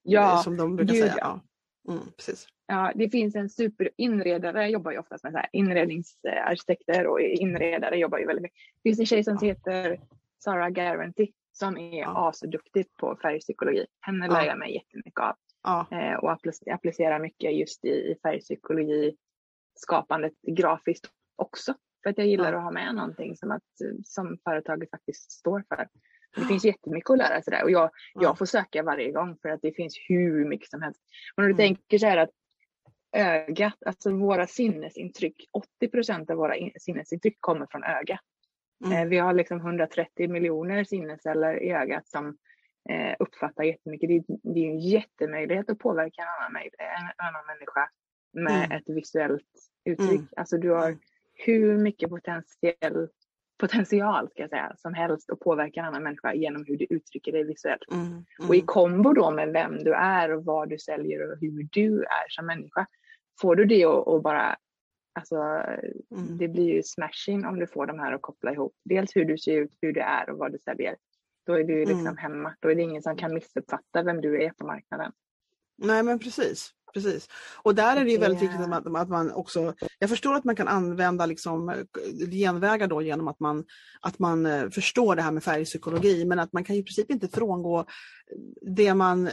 [0.02, 1.16] Ja, eh, som de brukar gud, säga.
[1.18, 1.44] Ja.
[1.88, 2.46] Mm, precis.
[2.66, 8.18] Ja, det finns en superinredare, jobbar ju oftast med så här, inredningsarkitekter och inredare jobbar
[8.18, 8.58] ju väldigt mycket.
[8.82, 9.46] Det finns en tjej som ja.
[9.46, 10.00] heter
[10.44, 12.28] Sara Garanti som är ja.
[12.28, 13.86] asduktig på färgpsykologi.
[14.00, 15.34] Henne lär jag mig jättemycket av.
[15.62, 15.86] Ja.
[15.90, 16.32] Eh, och
[16.72, 19.16] applicera mycket just i, i färgpsykologi,
[19.74, 21.74] skapandet grafiskt också.
[22.02, 22.58] För att jag gillar ja.
[22.58, 23.62] att ha med någonting som, att,
[24.04, 25.88] som företaget faktiskt står för.
[26.36, 28.22] Det finns jättemycket att lära sig där och jag, ja.
[28.22, 31.00] jag får söka varje gång för att det finns hur mycket som helst.
[31.36, 31.56] Och när du mm.
[31.56, 32.30] tänker så här att
[33.12, 38.20] ögat, alltså våra sinnesintryck, 80 procent av våra sinnesintryck kommer från ögat.
[38.84, 38.98] Mm.
[38.98, 42.36] Eh, vi har liksom 130 miljoner sinnesceller i ögat som
[42.90, 44.08] eh, uppfattar jättemycket.
[44.08, 47.90] Det, det är en jättemöjlighet att påverka en annan, en annan människa
[48.32, 48.78] med mm.
[48.78, 49.42] ett visuellt
[49.84, 50.10] uttryck.
[50.10, 50.28] Mm.
[50.36, 50.96] Alltså du har
[51.34, 53.08] hur mycket potentiell,
[53.58, 57.32] potential ska jag säga, som helst att påverka en annan människa genom hur du uttrycker
[57.32, 57.92] dig visuellt.
[57.92, 58.06] Mm.
[58.06, 58.24] Mm.
[58.48, 62.02] Och i kombo då med vem du är och vad du säljer och hur du
[62.02, 62.86] är som människa.
[63.40, 64.56] Får du det att bara
[65.16, 66.38] Alltså, mm.
[66.38, 68.72] Det blir ju smashing om du får de här att koppla ihop.
[68.84, 70.96] Dels hur du ser ut, hur du är och vad du säljer.
[71.46, 72.16] Då är du liksom mm.
[72.16, 72.54] hemma.
[72.60, 75.12] Då är det ingen som kan missuppfatta vem du är på marknaden.
[75.78, 76.70] Nej men precis.
[76.94, 77.28] precis.
[77.62, 80.44] Och där är det ju väldigt viktigt att man, att man också, jag förstår att
[80.44, 81.84] man kan använda liksom
[82.30, 83.64] genvägar då genom att man,
[84.00, 87.28] att man eh, förstår det här med färgpsykologi men att man kan i princip inte
[87.28, 87.84] frångå
[88.60, 89.30] det man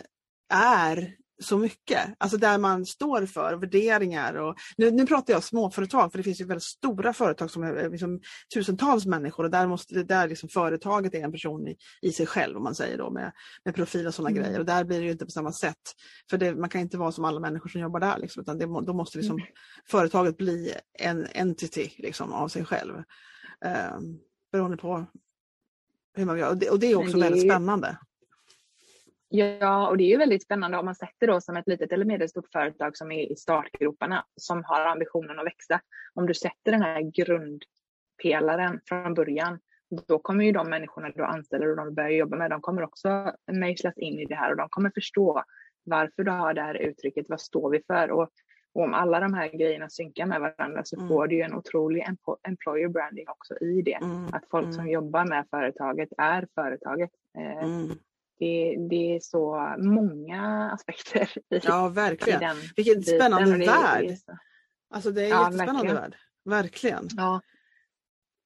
[0.54, 2.16] är så mycket.
[2.18, 4.34] Alltså där man står för värderingar.
[4.34, 7.90] Och, nu, nu pratar jag småföretag för det finns ju väldigt stora företag som är
[7.90, 8.20] liksom,
[8.54, 12.58] tusentals människor och där, måste, där liksom företaget är en person i, i sig själv
[12.58, 13.32] om man säger då med,
[13.66, 14.44] med profil och sådana mm.
[14.44, 14.60] grejer.
[14.60, 15.82] Och där blir det inte på samma sätt.
[16.30, 18.18] För det, man kan inte vara som alla människor som jobbar där.
[18.18, 19.48] Liksom, utan det, då måste liksom, mm.
[19.90, 22.94] företaget bli en entity liksom, av sig själv.
[23.66, 24.00] Eh,
[24.52, 25.06] beroende på
[26.14, 26.50] hur man gör.
[26.50, 27.24] Och det, och det är också det...
[27.24, 27.98] väldigt spännande.
[29.36, 32.06] Ja, och det är ju väldigt spännande om man sätter då som ett litet eller
[32.06, 35.82] medelstort företag som är i startgroparna som har ambitionen att växa.
[36.14, 39.60] Om du sätter den här grundpelaren från början,
[40.08, 43.34] då kommer ju de människorna du anställer och de börjar jobba med, de kommer också
[43.52, 45.44] mejslas in i det här och de kommer förstå
[45.84, 48.12] varför du har det här uttrycket, vad står vi för?
[48.12, 48.30] Och,
[48.74, 51.08] och om alla de här grejerna synkar med varandra så mm.
[51.08, 52.08] får du ju en otrolig
[52.44, 54.00] employer branding också i det.
[54.02, 54.26] Mm.
[54.34, 54.74] Att folk mm.
[54.74, 57.12] som jobbar med företaget är företaget.
[57.38, 57.90] Eh, mm
[58.40, 61.30] det, det är så många aspekter.
[61.38, 62.58] I, ja, verkligen.
[62.58, 64.08] I Vilken spännande det, värld.
[64.08, 64.38] Det så...
[64.94, 65.96] Alltså det är ja, jättespännande verkligen.
[65.96, 66.16] värld.
[66.46, 67.08] Verkligen.
[67.18, 67.42] Ja.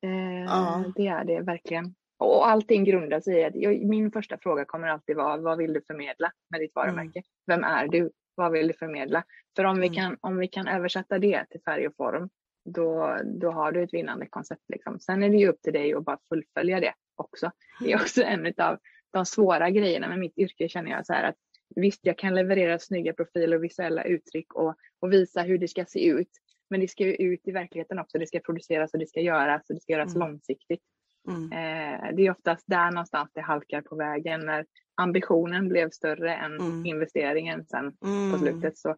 [0.03, 0.83] Eh, ja.
[0.95, 1.95] Det är det verkligen.
[2.19, 5.73] Och allting grundar sig i att jag, min första fråga kommer alltid vara vad vill
[5.73, 7.19] du förmedla med ditt varumärke?
[7.19, 7.23] Mm.
[7.47, 8.11] Vem är du?
[8.35, 9.23] Vad vill du förmedla?
[9.55, 9.95] För om, vi, mm.
[9.95, 12.29] kan, om vi kan översätta det till färg och form
[12.65, 14.63] då, då har du ett vinnande koncept.
[14.69, 14.99] Liksom.
[14.99, 17.51] Sen är det ju upp till dig att bara fullfölja det också.
[17.79, 18.77] Det är också en av
[19.11, 21.35] de svåra grejerna med mitt yrke känner jag så här att
[21.75, 25.85] visst, jag kan leverera snygga profiler och visuella uttryck och, och visa hur det ska
[25.85, 26.31] se ut.
[26.69, 28.17] Men det ska ju ut i verkligheten också.
[28.17, 30.27] Det ska produceras och det ska göras och det ska göras mm.
[30.27, 30.81] långsiktigt.
[31.27, 31.51] Mm.
[31.51, 36.55] Eh, det är oftast där någonstans det halkar på vägen när ambitionen blev större än
[36.55, 36.85] mm.
[36.85, 38.39] investeringen sen på mm.
[38.39, 38.77] slutet.
[38.77, 38.95] Så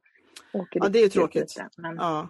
[0.54, 1.56] åker det ja, det är ju tråkigt.
[1.78, 2.30] Men, ja.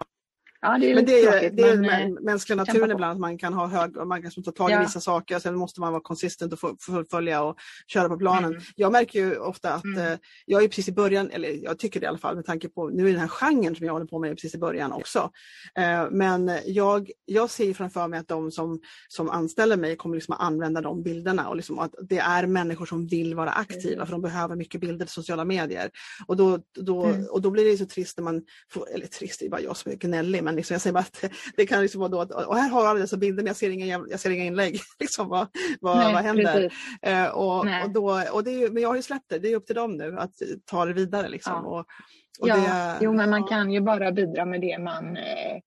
[0.62, 3.38] Ja, det men det är, tråkigt, det är men, eh, mänskliga naturen ibland att man
[3.38, 4.82] kan ha hög, man kan ta tag i ja.
[4.82, 7.58] vissa saker, sen måste man vara konsistent och fullfölja och
[7.88, 8.52] köra på planen.
[8.52, 8.64] Mm.
[8.76, 10.12] Jag märker ju ofta att mm.
[10.12, 12.70] eh, jag är precis i början, eller jag tycker det i alla fall med tanke
[12.70, 15.32] på, nu är den här genren som jag håller på med precis i början också.
[15.76, 20.34] Eh, men jag, jag ser framför mig att de som, som anställer mig kommer liksom
[20.34, 24.06] att använda de bilderna och liksom att det är människor som vill vara aktiva mm.
[24.06, 25.90] för de behöver mycket bilder i sociala medier.
[26.28, 27.26] Och då, då, mm.
[27.26, 28.42] och då blir det så trist när man,
[28.72, 31.00] får, eller trist, det är bara jag som är gnällig, men liksom, jag säger bara
[31.00, 31.24] att
[31.56, 33.70] det kan liksom vara då att och här har alla dessa bilder men jag ser
[33.70, 34.80] inga, jag ser inga inlägg.
[35.00, 35.48] liksom, vad,
[35.82, 36.74] vad, Nej, vad händer?
[37.02, 37.84] Eh, och, Nej.
[37.84, 39.76] och då, och det är, men jag har ju släppt det, det är upp till
[39.76, 40.34] dem nu att
[40.66, 41.30] ta det vidare.
[41.30, 41.70] Liksom, Ja.
[41.70, 41.80] och,
[42.40, 43.48] och Ja, det, jo men man ja.
[43.48, 45.62] kan ju bara bidra med det man, eh,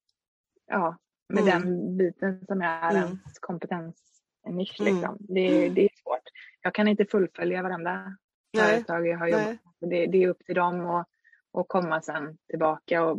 [0.66, 0.97] ja,
[1.28, 1.61] med Mm.
[1.62, 3.03] den biten som är Mm.
[3.03, 4.95] ens kompetensnisch Mm.
[4.95, 5.16] liksom.
[5.20, 6.28] Det, det är svårt.
[6.62, 8.16] Jag kan inte fullfölja varenda
[8.53, 9.47] Nej, företag jag har jobbat
[9.80, 9.91] med.
[9.91, 11.09] Det, det är upp till dem att
[11.55, 13.18] och komma sen tillbaka och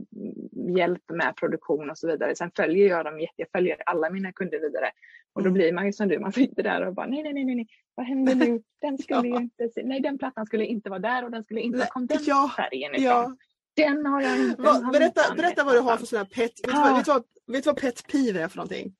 [0.70, 2.36] hjälpa med produktion och så vidare.
[2.36, 4.91] Sen följer jag dem, jätte- jag följer alla mina kunder vidare.
[5.34, 5.53] Och då Mm.
[5.53, 8.05] blir man ju som du, man sitter där och bara nej, nej, nej, nej, vad
[8.05, 8.61] händer nu?
[8.82, 9.41] Den skulle Ja.
[9.41, 12.51] inte, nej den plattan skulle inte vara där och den skulle inte ha den ja,
[12.57, 13.03] färgen ifrån.
[13.05, 13.36] Ja,
[13.76, 14.61] Den har jag inte.
[14.61, 16.84] har berätta, berätta vad du har för sådana pet, vet, du Ah.
[16.84, 18.95] vad, vet, du vad, vet du vad pet peeve är för någonting?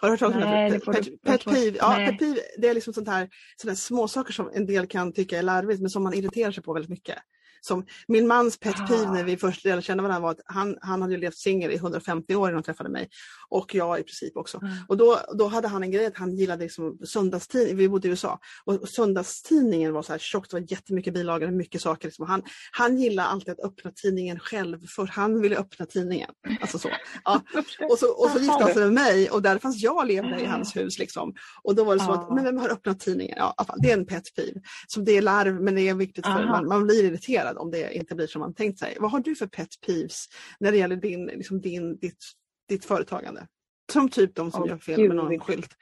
[0.00, 0.80] Har du hört talas om det?
[0.92, 2.08] Pet, du- pet, peeve, ja, nej.
[2.08, 5.12] pet peeve, det är liksom sånt här, sådana här små saker som en del kan
[5.12, 7.18] tycka är larvigt men som man irriterar sig på väldigt mycket.
[7.64, 8.86] Som min mans pet Ah.
[8.86, 11.70] peeve när vi först lärde känna varandra var att han, han hade ju levt singel
[11.70, 13.08] i 150 år innan han träffade mig.
[13.48, 14.58] Och jag i princip också.
[14.58, 14.72] Mm.
[14.88, 18.10] Och då, då hade han en grej att han gillade liksom söndagstidning, vi bodde i
[18.10, 22.08] USA, och, söndagstidningen var så här tjockt, det var jättemycket bilagor, mycket saker.
[22.08, 22.26] Liksom.
[22.26, 22.42] Han,
[22.72, 26.30] han gillade alltid att öppna tidningen själv, för han ville öppna tidningen.
[26.60, 26.88] Alltså så.
[27.24, 27.40] Ja.
[27.90, 30.44] Och så, och så gifte han sig med mig och där fanns jag levde i
[30.44, 30.98] hans hus.
[30.98, 31.34] Liksom.
[31.62, 32.34] Och då var det så att, Ja.
[32.34, 33.36] men vem har öppnat tidningen?
[33.38, 34.60] Ja, det är en pet peeve.
[34.86, 37.94] Som det är larv men det är viktigt för man, man blir irriterad om det
[37.94, 38.96] inte blir som man tänkt sig.
[39.00, 40.26] Vad har du för pet peeves
[40.60, 42.24] när det gäller din, liksom din, ditt,
[42.68, 43.46] ditt företagande?
[43.92, 45.74] Som typ de som Åh, gör fel med någon skylt.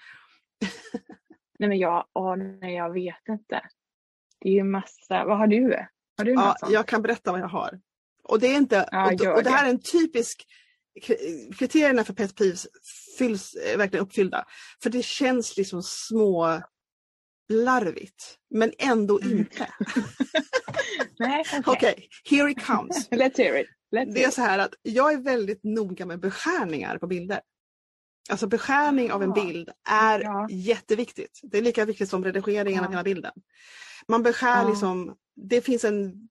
[1.59, 3.61] Nej men jag, åh, nej, jag vet inte.
[4.41, 5.87] Det är ju massa, vad har du?
[6.19, 6.73] Har du Ja, sånt?
[6.73, 7.81] jag kan berätta vad jag har.
[8.25, 10.47] Och det är inte, Ja, och, och det här är en typisk
[11.59, 12.67] kriterierna för pet peeves
[13.19, 14.45] fylls, är verkligen uppfyllda.
[14.83, 16.63] För det känns liksom små
[17.49, 19.39] larvigt men ändå Mm.
[19.39, 19.69] inte.
[21.21, 21.63] Okej.
[21.67, 23.09] Okej, here it comes.
[23.11, 23.67] Let's hear it.
[23.97, 27.41] Let's Det är så här att jag är väldigt noga med beskärningar på bilder.
[28.31, 30.49] Alltså beskärning av en bild är Ja.
[30.51, 31.41] jätteviktigt.
[31.43, 32.91] Det är lika viktigt som redigeringen av Ja.
[32.91, 33.33] hela bilden.
[34.09, 34.69] Man beskär Ja.
[34.69, 36.29] liksom, det finns en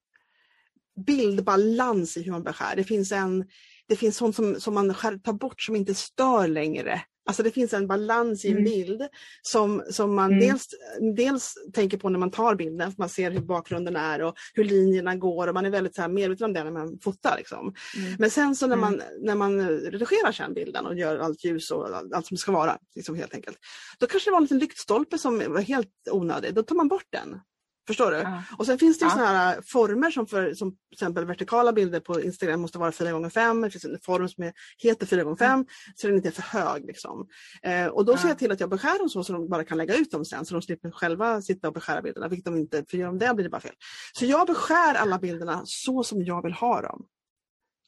[1.06, 2.76] bildbalans i hur man beskär.
[2.76, 3.44] Det finns, en,
[3.88, 7.02] det finns sånt som, som man skär, tar bort som inte stör längre.
[7.24, 8.64] Alltså det finns en balans i en Mm.
[8.64, 9.02] bild
[9.42, 10.40] som, som man Mm.
[10.46, 10.68] dels,
[11.16, 14.64] dels tänker på när man tar bilden, för man ser hur bakgrunden är och hur
[14.64, 17.34] linjerna går och man är väldigt så här medveten om det när man fotar.
[17.38, 17.74] Liksom.
[17.98, 18.16] Mm.
[18.18, 18.90] Men sen så när Mm.
[18.90, 22.52] man, när man redigerar sen bilden och gör allt ljus och allt, allt som ska
[22.52, 23.58] vara, liksom helt enkelt.
[23.98, 27.06] Då kanske det var en liten lyktstolpe som var helt onödig, då tar man bort
[27.10, 27.40] den.
[27.86, 28.16] Förstår du?
[28.16, 28.42] Ja.
[28.58, 29.16] Och sen finns det ju Ja.
[29.16, 33.62] här former som för som till exempel vertikala bilder på Instagram måste vara 4x5.
[33.62, 36.84] Det finns en form som heter 4x5 så den inte är för hög.
[36.86, 37.28] Liksom.
[37.62, 38.28] Eh, och då ser Ja.
[38.28, 40.44] jag till att jag beskär dem så, så de bara kan lägga ut dem sen
[40.46, 42.28] så de slipper själva sitta och beskära bilderna.
[42.28, 43.74] Vilket de inte, för gör de det blir det bara fel.
[44.12, 47.06] Så jag beskär alla bilderna så som jag vill ha dem.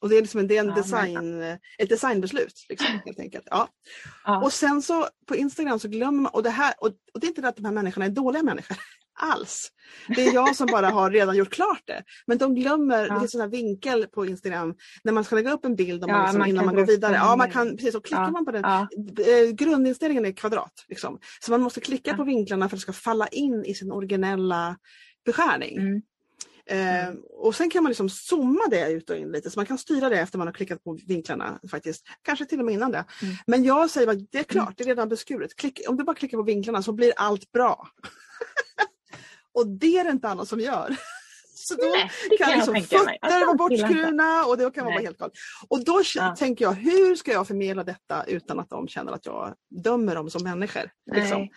[0.01, 1.41] Och det är, liksom en, det är en Ja, design,
[1.77, 2.65] ett designbeslut.
[2.69, 3.47] Liksom, helt enkelt.
[3.49, 3.67] Ja.
[4.25, 4.43] Ja.
[4.43, 7.29] Och sen så på Instagram så glömmer man, och det, här, och, och det är
[7.29, 8.77] inte det att de här människorna är dåliga människor
[9.19, 9.71] alls.
[10.15, 12.03] Det är jag som bara har redan gjort klart det.
[12.27, 13.13] Men de glömmer, Ja.
[13.13, 16.09] det finns sån här vinkel på Instagram när man ska lägga upp en bild om
[16.09, 17.11] Ja, man liksom, man innan man går vidare.
[17.11, 18.31] den Ja, man kan, precis, och klickar Ja.
[18.31, 20.85] man på den, eh, grundinställningen är kvadrat.
[20.87, 21.19] Liksom.
[21.41, 24.77] Så man måste klicka på vinklarna för att det ska falla in i sin originella
[25.25, 25.77] beskärning.
[25.77, 26.01] Mm.
[26.67, 29.77] Eh, och sen kan man liksom zooma det ut och in lite så man kan
[29.77, 32.05] styra det efter man har klickat på vinklarna faktiskt.
[32.21, 33.05] Kanske till och med innan det.
[33.21, 33.35] Mm.
[33.47, 35.55] Men jag säger att det är klart, det är redan beskuret.
[35.55, 37.87] Klick, om du bara klickar på vinklarna så blir allt bra.
[39.55, 40.95] Och det är det inte alla som gör.
[41.57, 43.57] Så då Nej, det kan kan jag liksom fötter vara gillar inte.
[43.57, 45.33] bortskurna och det kan vara helt galet.
[45.69, 46.35] Och då Ja.
[46.39, 49.53] tänker jag, hur ska jag förmedla detta utan att de känner att jag
[49.83, 50.89] dömer dem som människor?
[51.15, 51.47] Liksom.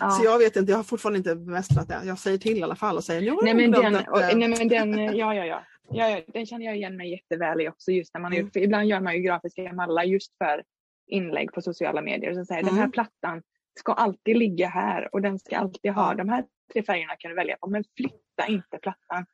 [0.00, 0.10] Ja.
[0.10, 2.00] Så jag vet inte, jag har fortfarande inte bemästrat det.
[2.04, 4.20] Jag säger till i alla fall och säger, nu har Nej jag men, den, och,
[4.22, 5.62] eh, nej men den, ja, ja, ja.
[5.94, 8.50] Ja, den känner jag igen mig jätteväl i också just när man Mm.
[8.50, 10.62] för ibland gör man ju grafiska mallar just för
[11.06, 12.92] inlägg på sociala medier och så säger den här Mm.
[12.92, 13.42] plattan
[13.78, 17.34] ska alltid ligga här och den ska alltid ha de här tre färgerna kan du
[17.34, 19.26] välja på men flytta inte plattan.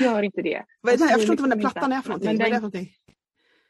[0.00, 0.64] Gör inte det.
[0.80, 1.04] Vad är det?
[1.04, 2.28] Och Jag förstår inte vad den liksom plattan är för någonting.
[2.28, 2.94] men Vad är det den- för någonting?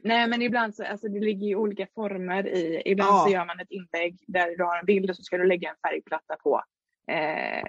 [0.02, 3.24] Nej men ibland så, alltså det ligger ju olika former i, ibland Ja.
[3.26, 5.70] så gör man ett inlägg där du har en bild och så ska du lägga
[5.70, 6.62] en färgplatta på.
[7.08, 7.64] Eh,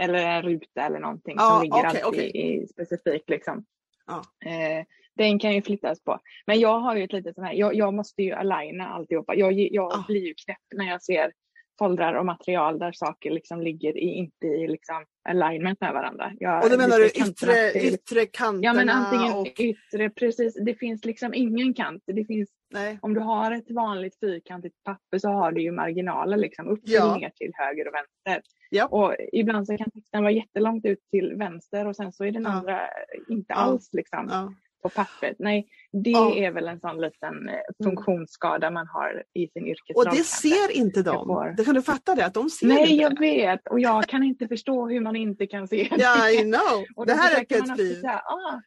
[0.00, 2.62] eller en ruta eller någonting Ja, som ligger okej, alltid okej.
[2.62, 3.64] i specifikt liksom.
[4.06, 4.22] Ja.
[4.50, 4.84] Eh,
[5.16, 6.18] den kan ju flyttas på.
[6.46, 9.34] Men jag har ju ett litet sånt här, jag, jag måste ju aligna alltihopa.
[9.34, 10.04] Jag, jag Ja.
[10.08, 11.32] blir ju knäpp när jag ser
[11.78, 16.32] foldrar och material där saker liksom ligger i, inte i liksom alignment med varandra.
[16.38, 18.64] Jag, Och då menar du yttre, yttre kanterna?
[18.64, 20.54] Ja men antingen och, yttre, precis.
[20.64, 22.02] Det finns liksom ingen kant.
[22.06, 22.98] Det finns, nej.
[23.02, 27.14] om du har ett vanligt fyrkantigt papper så har du ju marginaler liksom upp Ja.
[27.14, 28.42] och ner till höger och vänster.
[28.70, 28.86] Ja.
[28.86, 32.42] Och ibland så kan texten vara jättelångt ut till vänster och sen så är den
[32.42, 32.48] Ja.
[32.50, 32.80] andra
[33.28, 33.54] inte Ja.
[33.54, 34.54] alls liksom.
[34.82, 35.36] På pappret.
[35.38, 36.36] Nej, det ja.
[36.36, 37.62] är väl en sån liten eh, mm.
[37.84, 40.06] funktionsskada man har i sin yrkesroll.
[40.06, 41.26] Och det ser inte de.
[41.26, 41.54] Får...
[41.56, 42.26] Det kan du fatta det?
[42.26, 43.68] Att de ser Nej, inte jag vet.
[43.68, 45.96] Och jag kan inte förstå hur man inte kan se det.
[46.02, 46.84] Ja, I know.
[46.96, 48.60] och det här är ett pet ah,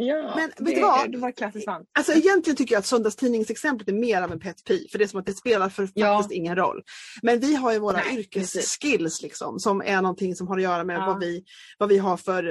[0.00, 1.12] Ja, men det, vet du vad?
[1.12, 1.88] Det var klassiskt sant.
[1.98, 5.08] Alltså egentligen tycker jag att söndagstidningsexemplet är mer av en pet peeve, för det är
[5.08, 6.16] som att det spelar för ja.
[6.16, 6.82] faktiskt ingen roll.
[7.22, 10.84] Men vi har ju våra Nej, yrkesskills liksom, som är någonting som har att göra
[10.84, 11.06] med ja.
[11.06, 11.44] vad, vi,
[11.78, 12.42] vad vi har för,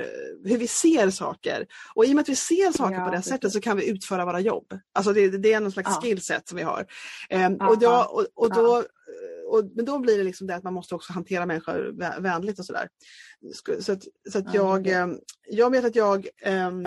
[0.45, 1.65] hur vi ser saker.
[1.95, 3.31] Och i och med att vi ser saker ja, på det precis.
[3.31, 4.79] sättet så kan vi utföra våra jobb.
[4.93, 6.01] Alltså det, det är någon slags ja.
[6.01, 6.85] skillset som vi har.
[7.33, 8.83] Um, och, då, och, och då
[9.49, 12.65] och, men då blir det liksom det att man måste också hantera människor vänligt och
[12.65, 12.87] sådär.
[13.79, 15.19] Så att, så att jag, ehm,
[15.49, 16.85] jag vet att jag um,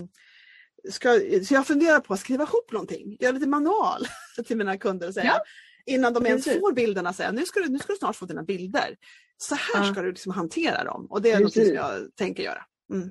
[0.88, 4.06] ska, så jag funderar på att skriva ihop någonting, göra lite manual
[4.46, 5.42] till mina kunder och säga ja.
[5.94, 8.42] innan de ens får bilderna säga nu ska, du, nu ska du snart få dina
[8.42, 8.96] bilder.
[9.36, 9.92] Så här ja.
[9.92, 12.64] ska du liksom hantera dem och det är något som jag tänker göra.
[12.92, 13.10] Mm.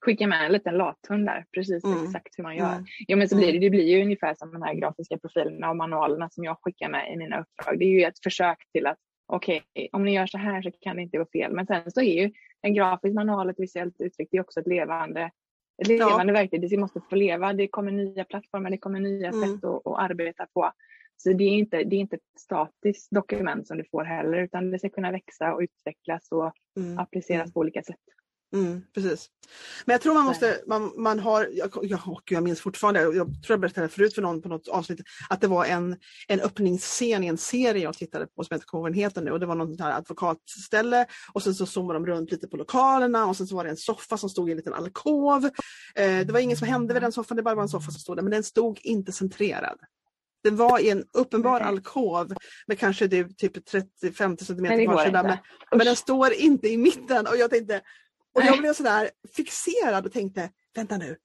[0.00, 2.04] Skicka med en liten lathund där, precis mm.
[2.04, 2.72] exakt hur man gör.
[2.72, 2.84] Mm.
[3.06, 3.60] Ja men så blir det, mm.
[3.60, 7.12] det blir ju ungefär som de här grafiska profilerna och manualerna som jag skickar med
[7.12, 7.78] i mina uppdrag.
[7.78, 10.70] Det är ju ett försök till att okej, okay, om ni gör så här så
[10.80, 11.52] kan det inte gå fel.
[11.52, 12.32] Men sen så är ju
[12.62, 15.30] en grafisk manual, ett visuellt uttryck, det är också ett levande
[15.78, 16.38] ett levande ja.
[16.38, 16.70] verktyg.
[16.70, 17.52] Det måste få leva.
[17.52, 19.40] Det kommer nya plattformar, det kommer nya mm.
[19.40, 20.72] sätt att, att, arbeta på.
[21.16, 24.70] Så det är, inte, det är inte ett statiskt dokument som du får heller, utan
[24.70, 26.98] det ska kunna växa och utvecklas och mm.
[26.98, 27.52] appliceras mm.
[27.52, 27.96] på olika sätt.
[28.52, 29.30] Mm, precis.
[29.84, 33.36] Men jag tror man måste, man, man har, jag, jag, jag minns fortfarande, jag tror
[33.48, 35.96] jag berättade förut för någon på något avsnitt, att det var en,
[36.28, 39.54] en öppningsscen i en serie jag tittade på som heter Covenheten nu och det var
[39.54, 43.56] något här advokatställe och sen så zoomade de runt lite på lokalerna och sen så
[43.56, 45.44] var det en soffa som stod i en liten alkov.
[45.94, 48.00] Eh, det var inget som hände vid den soffan, det bara var en soffa som
[48.00, 49.78] stod där men den stod inte centrerad.
[50.44, 52.34] Den var i en uppenbar alkov
[52.66, 55.36] med kanske det, typ 30-50 cm varsida men,
[55.70, 57.80] men den står inte i mitten och jag tänkte
[58.38, 61.16] och jag blev sådär fixerad och tänkte, vänta nu,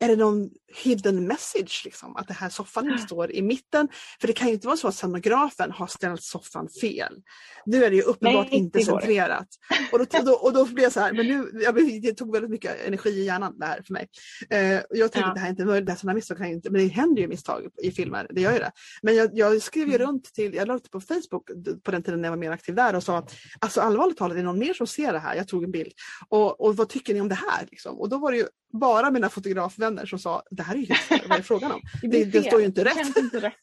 [0.00, 0.50] är det någon
[0.82, 3.88] hidden message, liksom, att det här soffan inte står i mitten?
[4.20, 7.22] För det kan ju inte vara så att scenografen har ställt soffan fel.
[7.66, 9.48] Nu är det ju uppenbart Nej, inte centrerat.
[9.92, 12.32] Och då, och, då, och då blev jag så här, men nu, jag, det tog
[12.32, 14.08] väldigt mycket energi i hjärnan det här för mig.
[14.50, 15.28] Eh, jag tänkte ja.
[15.28, 17.22] att det här är inte möjligt, det här sådana misstag kan inte, men det händer
[17.22, 18.72] ju misstag i filmer, det gör ju det.
[19.02, 20.06] Men jag, jag skrev ju mm.
[20.06, 21.50] runt till, jag la ut på Facebook
[21.82, 23.26] på den tiden när jag var mer aktiv där och sa,
[23.58, 25.34] alltså allvarligt talat, är det någon mer som ser det här?
[25.34, 25.92] Jag tog en bild.
[26.28, 27.66] Och, och vad tycker ni om det här?
[27.70, 28.00] Liksom?
[28.00, 28.46] Och då var det ju
[28.80, 31.80] bara mina fotografvänner som sa det här är ju vad är det frågan om?
[32.02, 33.16] Det, det, står ju inte rätt.
[33.16, 33.54] Inte rätt.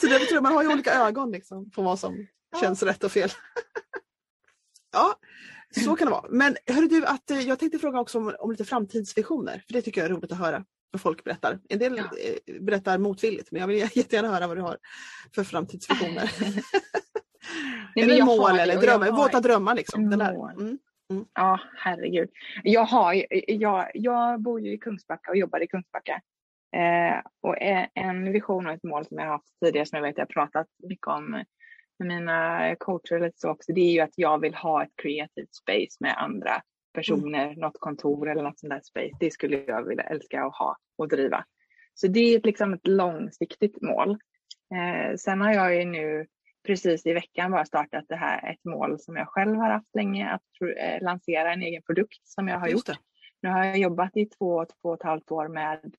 [0.00, 2.60] så det betyder man har ju olika ögon liksom, på vad som ja.
[2.60, 3.30] känns rätt och fel.
[4.92, 5.14] ja,
[5.84, 6.26] så kan det vara.
[6.30, 9.82] Men hörru du, att, eh, jag tänkte fråga också om, om lite framtidsvisioner, för det
[9.82, 11.60] tycker jag är roligt att höra vad folk berättar.
[11.68, 12.04] En del ja.
[12.04, 14.78] Eh, berättar motvilligt, men jag vill jättegärna höra vad du har
[15.34, 16.32] för framtidsvisioner.
[17.96, 19.16] Nej, eller mål eller drömmar, har...
[19.16, 20.10] våta drömmar liksom.
[20.10, 20.52] Den där.
[20.52, 20.78] Mm.
[21.10, 21.24] Mm.
[21.34, 22.30] Ja, herregud.
[22.62, 26.20] Jag, har, jag, jag bor ju i Kungsbacka och jobbar i Kungsbacka.
[26.76, 27.56] Eh, och
[27.94, 30.66] en vision och ett mål som jag har haft tidigare som jag vet jag pratat
[30.88, 31.44] mycket om
[31.98, 35.46] med mina coacher eller så också, det är ju att jag vill ha ett creative
[35.50, 36.62] space med andra
[36.94, 37.60] personer, mm.
[37.60, 39.16] något kontor eller något sånt där space.
[39.20, 41.44] Det skulle jag vilja älska att ha och driva.
[41.94, 44.10] Så det är liksom ett långsiktigt mål.
[44.74, 46.26] Eh, sen har jag ju nu
[46.66, 50.30] precis i veckan bara startat det här, ett mål som jag själv har haft länge,
[50.30, 52.90] att eh, lansera en egen produkt som jag har gjort.
[53.42, 55.94] Nu har jag jobbat i två, två och ett halvt år med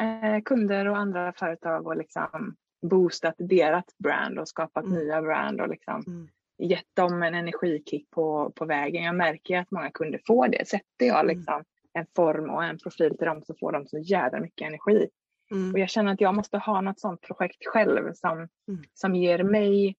[0.00, 4.98] eh, kunder och andra företag och liksom boostat deras brand och skapat mm.
[4.98, 6.28] nya brand och liksom mm.
[6.58, 9.04] gett dem en energikick på, på vägen.
[9.04, 10.68] Jag märker att många kunder får det.
[10.68, 11.36] Sätter jag mm.
[11.36, 15.08] liksom en form och en profil till dem så får de så jävla mycket energi.
[15.50, 15.72] Mm.
[15.72, 18.82] Och jag känner att jag måste ha något sånt projekt själv som, mm.
[18.94, 19.96] som ger mig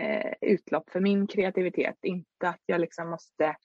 [0.00, 1.96] eh, utlopp för min kreativitet.
[2.02, 3.56] Inte att jag liksom måste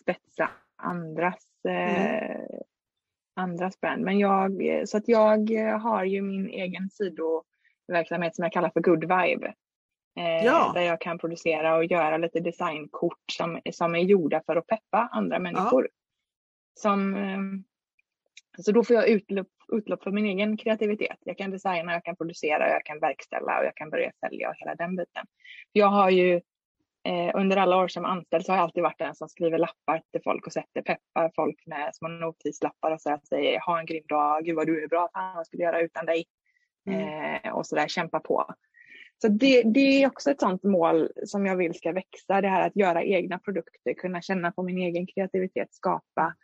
[0.00, 2.46] spetsa andras, eh, mm.
[3.36, 4.04] andras brand.
[4.04, 9.00] Men jag, så att jag har ju min egen sidoverksamhet som jag kallar för Good
[9.00, 9.54] Vibe.
[10.16, 10.72] Eh, ja.
[10.74, 15.08] Där jag kan producera och göra lite designkort som, som är gjorda för att peppa
[15.12, 15.82] andra människor.
[15.82, 15.90] Ja.
[16.80, 17.38] Som, eh,
[18.58, 21.18] så då får jag utlopp, utlopp för min egen kreativitet.
[21.24, 24.54] Jag kan designa, jag kan producera, jag kan verkställa och jag kan börja sälja och
[24.58, 25.26] hela den biten.
[25.72, 26.34] Jag har ju
[27.04, 30.02] eh, under alla år som anställd så har jag alltid varit den som skriver lappar
[30.12, 34.04] till folk och sätter peppar folk med små notislappar och så säger ha en grym
[34.08, 36.24] dag, gud vad du är bra, fan vad skulle jag göra utan dig?
[36.86, 37.40] Mm.
[37.44, 38.54] Eh, och så där kämpa på.
[39.22, 42.66] Så det, det, är också ett sånt mål som jag vill ska växa, det här
[42.66, 46.34] att göra egna produkter, kunna känna på min egen kreativitet, skapa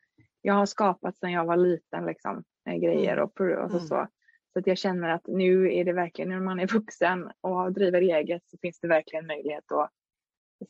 [0.42, 3.24] jag har skapat sedan jag var liten liksom, grejer mm.
[3.24, 3.40] och,
[3.74, 3.94] och så.
[3.94, 4.08] Mm.
[4.52, 8.00] Så att jag känner att nu är det verkligen när man är vuxen och driver
[8.00, 9.90] eget så finns det verkligen möjlighet att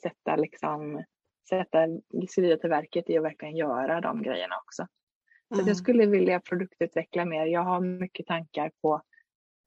[0.02, 1.04] sätta liksom
[1.48, 1.86] sätta
[2.28, 4.86] skrida till verket i att verkligen göra de grejerna också.
[5.48, 5.66] Så Mm.
[5.66, 7.46] jag skulle vilja produktutveckla mer.
[7.46, 9.02] Jag har mycket tankar på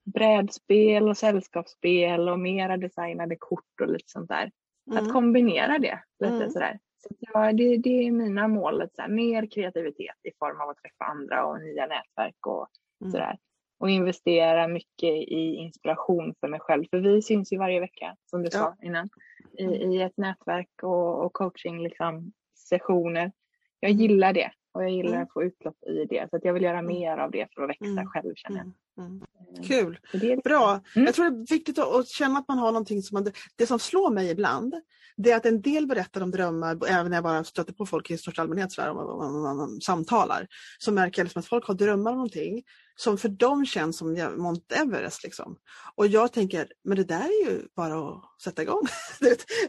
[0.05, 4.51] brädspel och sällskapsspel och mera designade kort och lite sånt där.
[4.91, 5.03] Mm.
[5.03, 6.49] Att kombinera det lite Mm.
[6.49, 6.79] sådär.
[7.01, 10.61] Så att ja, det, det är mina mål, lite så här, mer kreativitet i form
[10.61, 12.67] av att träffa andra och nya nätverk och
[13.01, 13.11] Mm.
[13.11, 13.37] sådär.
[13.79, 16.85] Och investera mycket i inspiration för mig själv.
[16.89, 18.59] För vi syns ju varje vecka, som du Ja.
[18.59, 19.09] sa innan,
[19.57, 23.31] i, i ett nätverk och, och coaching liksom, sessioner.
[23.79, 25.23] Jag gillar det och jag gillar Mm.
[25.23, 26.27] att få utlopp i det.
[26.29, 26.85] Så att jag vill göra Mm.
[26.95, 28.07] mer av det för att växa Mm.
[28.07, 28.65] själv känner jag.
[29.05, 29.11] Mm.
[29.11, 29.21] Mm.
[29.57, 29.99] Eh, Kul!
[30.11, 30.81] så det är liksom- Bra!
[30.95, 31.05] Mm.
[31.05, 33.31] Jag tror det är viktigt att, känna att man har någonting som man...
[33.55, 34.73] Det som slår mig ibland,
[35.17, 38.11] det är att en del berättar om drömmar, även när jag bara stöter på folk
[38.11, 40.47] i största allmänhet sådär, om, om, om, om, samtalar,
[40.79, 42.63] så märker jag liksom att folk har drömmar om någonting
[42.95, 45.23] som för dem känns som Mount Everest.
[45.23, 45.57] Liksom.
[45.95, 48.81] Och jag tänker, men det där är ju bara att sätta igång.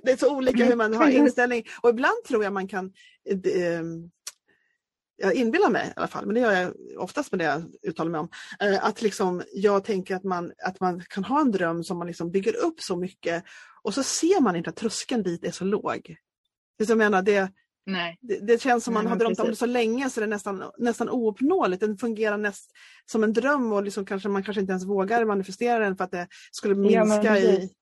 [0.03, 1.65] det, är- så olika hur man har inställning.
[1.83, 2.93] Och ibland tror jag man kan
[3.31, 3.83] eh, eh,
[5.23, 8.11] jag inbillar mig i alla fall, men det gör jag oftast med det jag uttalar
[8.11, 8.29] mig om,
[8.61, 12.07] eh, att liksom, jag tänker att man, att man kan ha en dröm som man
[12.07, 13.45] liksom bygger upp så mycket
[13.83, 16.17] och så ser man inte att tröskeln dit är så låg.
[16.79, 17.53] Det, jag menar, det,
[17.87, 18.19] Nej.
[18.21, 19.59] det, det känns som Nej, man har men drömt om det precis.
[19.59, 21.81] så länge så det är nästan, nästan ouppnåeligt.
[21.81, 22.71] Den fungerar näst,
[23.07, 26.11] som en dröm och liksom kanske, man kanske inte ens vågar manifestera den för att
[26.11, 27.73] det skulle Ja, minska i, precis.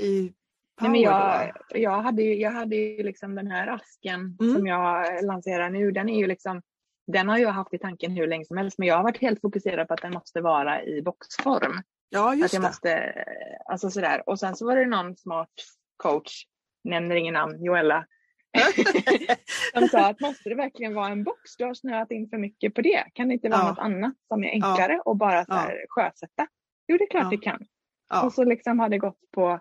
[0.00, 0.43] i power.
[0.80, 4.54] Nej, men jag, jag hade ju, jag hade ju liksom den här asken Mm.
[4.54, 5.90] som jag lanserar nu.
[5.90, 6.62] Den är ju liksom,
[7.06, 9.40] den har jag haft i tanken hur länge som helst men jag har varit helt
[9.40, 11.82] fokuserad på att den måste vara i boxform.
[12.08, 12.66] ja, Att just jag det.
[12.68, 13.24] måste,
[13.64, 14.22] alltså sådär.
[14.28, 15.48] Och sen så var det någon smart
[15.96, 16.44] coach,
[16.84, 18.06] nämner ingen namn, Joella,
[19.74, 21.56] som sa att måste det verkligen vara en box?
[21.58, 23.04] Du har snöat in för mycket på det.
[23.12, 23.68] Kan det inte vara Ja.
[23.68, 26.46] något annat som är enklare och bara så här sjösätta?
[26.88, 27.30] Jo, det är klart Ja.
[27.30, 27.60] det kan.
[28.08, 28.22] Ja.
[28.26, 29.60] Och så liksom har det gått på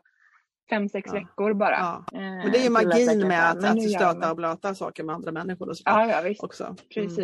[0.69, 1.19] fem, sex Ja.
[1.19, 1.71] veckor bara.
[1.79, 2.03] Ja.
[2.13, 5.31] Eh, Men det är ju magin med att, att stöta och blöta saker med andra
[5.31, 5.69] människor.
[5.69, 6.43] Och så Ja, ja visst.
[6.43, 6.63] också.
[6.63, 6.75] Mm.
[6.93, 7.17] Precis.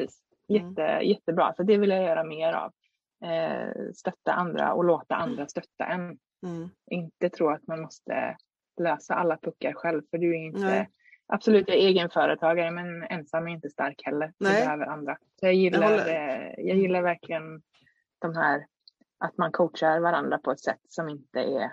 [0.49, 0.67] Mm.
[0.69, 1.53] Jätte, Jättebra.
[1.57, 2.71] Så det vill jag göra mer av.
[3.29, 6.01] Eh, stötta andra och låta andra stötta en.
[6.47, 6.69] Mm.
[6.91, 8.37] Inte tro att man måste
[8.81, 10.01] lösa alla puckar själv.
[10.11, 10.89] För du är inte Nej.
[11.27, 14.33] absolut jag är egenföretagare men ensam är inte stark heller.
[14.37, 15.17] Du behöver andra.
[15.39, 16.07] Så jag gillar, håller-
[16.39, 17.61] eh, jag gillar verkligen
[18.19, 18.65] de här
[19.19, 21.71] att man coachar varandra på ett sätt som inte är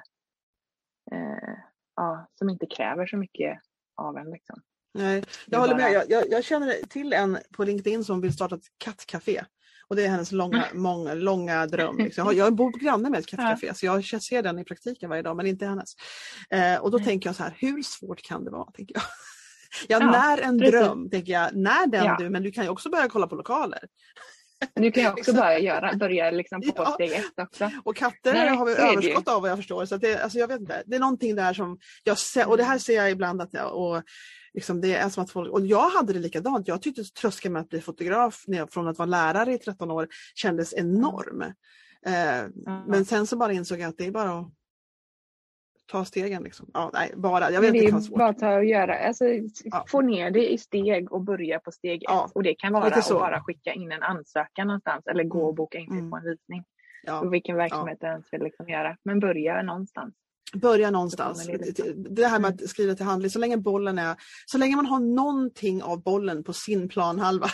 [1.13, 1.55] eh,
[1.97, 3.59] ja, som inte kräver så mycket
[3.97, 4.31] av en.
[4.31, 4.61] Liksom.
[4.95, 5.93] Nej, jag håller med.
[5.93, 9.45] Jag, jag, jag känner till en på LinkedIn som vill starta ett kattcafé.
[9.89, 11.97] Och det är hennes långa, många, långa dröm.
[11.97, 12.23] Liksom.
[12.23, 15.23] Jag, har, jag bor granne med ett kattcafé så jag ser den i praktiken varje
[15.23, 15.95] dag men inte hennes.
[16.51, 18.71] Eh, och då tänker jag så här, hur svårt kan det vara?
[18.71, 19.03] Tänker jag.
[19.89, 20.75] Ja, Ja, när en precis.
[20.75, 21.57] dröm, tänker jag.
[21.57, 22.17] När den Ja.
[22.21, 23.79] du, men du kan ju också börja kolla på lokaler.
[24.75, 25.37] Du kan ju också Liksom.
[25.37, 26.93] bara göra, börja liksom på Ja.
[26.95, 27.71] steg ett också.
[27.85, 29.85] Och katter Nej, har vi överskott av vad jag förstår.
[29.85, 32.65] Så det, alltså jag vet inte, det är någonting där som jag ser, och det
[32.65, 34.03] här ser jag ibland att jag, och
[34.55, 36.69] liksom det är som att folk, och jag hade det likadant.
[36.69, 40.09] Jag tyckte tröskeln med att bli fotograf jag, från att vara lärare i 13 år
[40.35, 41.43] kändes enorm.
[42.07, 42.49] Eh,
[42.87, 44.49] Men sen så bara insåg jag att det är bara att
[45.87, 46.43] ta stegen.
[46.43, 46.71] Liksom.
[46.75, 48.19] Ja, nej, bara, jag vet det inte, det är svårt.
[48.19, 49.25] bara att ta och göra, alltså,
[49.65, 49.85] Ja.
[49.89, 52.33] få ner det i steg och börja på steg Ja, ett.
[52.37, 55.79] Och det kan vara att bara skicka in en ansökan någonstans eller gå och boka
[55.79, 56.11] in sig Mm.
[56.11, 56.65] på en visning.
[57.07, 57.21] Ja.
[57.21, 58.97] Och vilken verksamhet du ens vill liksom göra.
[59.03, 60.15] Men börja någonstans.
[60.55, 61.49] Börja någonstans.
[61.97, 64.17] Det här med att skriva till handling, så länge bollen är,
[64.47, 67.49] så länge man har någonting av bollen på sin planhalva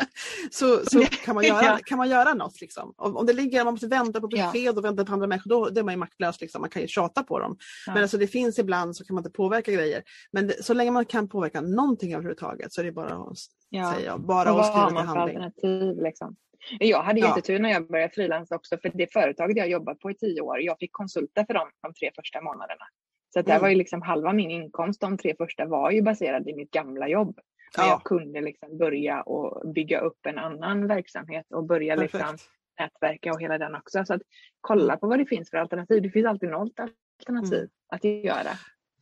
[0.50, 2.60] så, så kan, man göra, kan man göra något.
[2.60, 2.94] Liksom.
[2.96, 5.80] Om, det ligger, man måste vänta på besked och vänta på andra människor, då, då
[5.80, 6.40] är man ju maktlös.
[6.40, 6.60] Liksom.
[6.60, 7.56] Man kan ju tjata på dem.
[7.86, 7.94] Ja.
[7.94, 10.02] Men alltså, det finns ibland så kan man inte påverka grejer.
[10.32, 13.38] Men det, så länge man kan påverka någonting överhuvudtaget så är det bara att
[13.70, 13.94] Ja.
[13.94, 15.36] säga, bara Och att skriva till handling.
[15.36, 16.36] alternativ liksom?
[16.78, 17.26] Jag hade Ja.
[17.28, 20.60] jättetur när jag började frilansa också för det företaget jag jobbat på i tio år,
[20.60, 22.84] jag fick konsulta för dem de tre första månaderna.
[23.32, 23.62] Så att det Mm.
[23.62, 27.08] var ju liksom halva min inkomst de tre första var ju baserad i mitt gamla
[27.08, 27.38] jobb.
[27.76, 27.90] Men Ja.
[27.92, 32.36] jag kunde liksom börja och bygga upp en annan verksamhet och börja liksom
[32.80, 34.04] nätverka och hela den också.
[34.04, 34.22] Så att
[34.60, 36.02] kolla på vad det finns för alternativ.
[36.02, 36.80] Det finns alltid något
[37.20, 37.68] alternativ Mm.
[37.88, 38.50] att göra.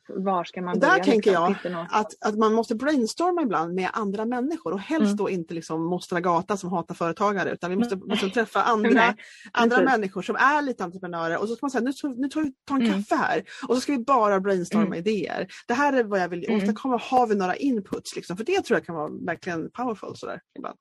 [0.09, 1.05] Var ska man Och där börja?
[1.05, 1.73] tänker liksom?
[1.73, 5.17] jag Att, att man måste brainstorma ibland med andra människor och helst Mm.
[5.17, 9.15] då inte liksom Mostra Gata som hatar företagare utan vi måste, måste träffa andra, Nej,
[9.53, 9.91] andra precis.
[9.93, 12.77] människor som är lite entreprenörer och så ska man säga nu, nu tar vi tar
[12.77, 12.93] en Mm.
[13.03, 14.99] kaffe här och så ska vi bara brainstorma Mm.
[14.99, 15.47] idéer.
[15.69, 16.57] Det här är vad jag vill Mm.
[16.57, 18.37] åstadkomma, har vi några inputs liksom?
[18.37, 20.79] För det tror jag kan vara verkligen powerful sådär ibland.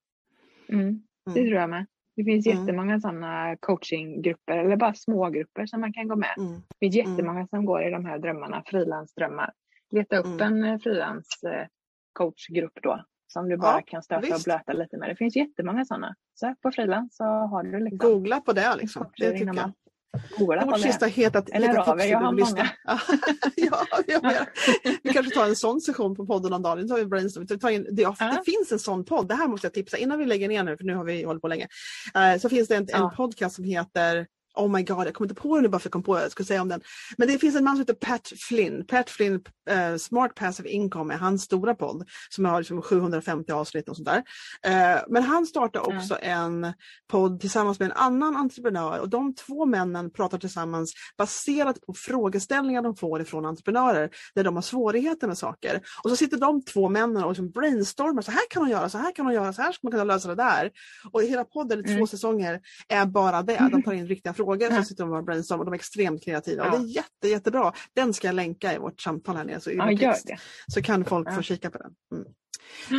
[0.69, 1.01] Mm.
[1.25, 1.49] Det Mm.
[1.49, 1.85] tror jag med.
[2.15, 2.59] Det finns Mm.
[2.59, 6.33] jättemånga sådana coachinggrupper eller bara smågrupper som man kan gå med.
[6.37, 6.53] Mm.
[6.53, 9.51] Det finns jättemånga som går i de här drömmarna, frilansdrömmar.
[9.91, 10.63] Leta upp Mm.
[10.63, 11.67] en eh,
[12.13, 14.45] coachgrupp då som du bara Ja, kan stöta och visst.
[14.45, 15.09] blöta lite med.
[15.09, 16.15] Det finns jättemånga sådana.
[16.39, 19.05] Sök på frilans så har du liksom Googla på det liksom.
[19.17, 19.71] Det tycker jag.
[20.37, 22.69] Vårt sista hetat Eller heta tips jag har många.
[23.55, 24.45] ja, jag
[25.03, 26.79] Vi kanske tar en sån session på podden om dagen.
[26.79, 27.45] Nu tar vi brainstorm.
[27.45, 30.47] Det, det, det finns en sån podd, det här måste jag tipsa innan vi lägger
[30.47, 31.67] ner nu för nu har vi hållit på länge.
[32.17, 33.09] Uh, så finns det en, ja.
[33.09, 35.81] en podcast som heter Oh my god, jag kommer inte på det nu bara för
[35.81, 36.19] att jag kom på.
[36.19, 36.81] Jag ska säga om den.
[37.17, 38.85] Men det finns en man som heter Pat Flynn.
[38.85, 39.33] Pat Flynn,
[39.71, 44.07] uh, Smart Passive Income är hans stora podd som har liksom 750 avsnitt och sånt
[44.07, 44.17] där.
[44.67, 46.63] Uh, men han startar också mm.
[46.63, 46.73] en
[47.11, 52.81] podd tillsammans med en annan entreprenör och de två männen pratar tillsammans baserat på frågeställningar
[52.81, 55.81] de får ifrån entreprenörer där de har svårigheter med saker.
[56.03, 58.21] Och så sitter de två männen och liksom brainstormar.
[58.21, 60.03] Så här kan man göra, så här kan man göra, så här ska man kunna
[60.03, 60.71] lösa det där.
[61.11, 61.97] Och hela podden i mm.
[61.97, 63.69] två säsonger är bara det.
[63.71, 64.77] De tar in riktiga frågor frågor ja.
[64.77, 65.65] så sitter de och brainstormar.
[65.65, 66.65] De är extremt kreativa.
[66.65, 66.71] Ja.
[66.71, 67.73] Och det är jätte, jättebra.
[67.93, 69.59] Den ska jag länka i vårt samtal här nere.
[69.59, 70.37] Så, ja, gör det.
[70.67, 71.35] så kan folk ja.
[71.35, 71.95] få kika på den.
[72.11, 72.33] Mm.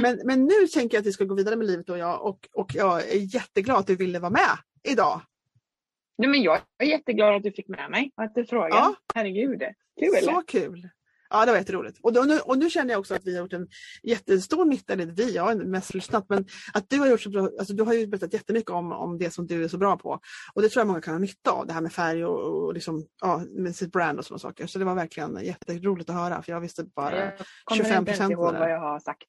[0.03, 2.49] Men, men nu tänker jag att vi ska gå vidare med livet och jag och,
[2.53, 5.21] och jag är jätteglad att du ville vara med idag.
[6.19, 8.75] Nej, men jag är jätteglad att du fick med mig och att du frågade.
[8.75, 8.95] Ja.
[9.15, 9.63] Herregud,
[10.01, 10.23] kul!
[10.23, 10.89] Så kul!
[11.35, 11.99] Ja, det var jätteroligt.
[12.03, 13.68] Och, och, nu, och nu känner jag också att vi har gjort en
[14.03, 17.49] jättestor nytta, eller vi, jag har mest lyssnat, men att du har gjort så bra,
[17.59, 20.20] alltså du har ju berättat jättemycket om, om det som du är så bra på.
[20.55, 22.74] Och det tror jag många kan ha nytta av, det här med färg och, och
[22.74, 24.66] liksom, ja, med sitt brand och sådana saker.
[24.66, 27.32] Så det var verkligen jätteroligt att höra, för jag visste bara
[27.76, 28.09] 25 procent.
[28.09, 29.28] Jag kommer inte ihåg vad jag har sagt.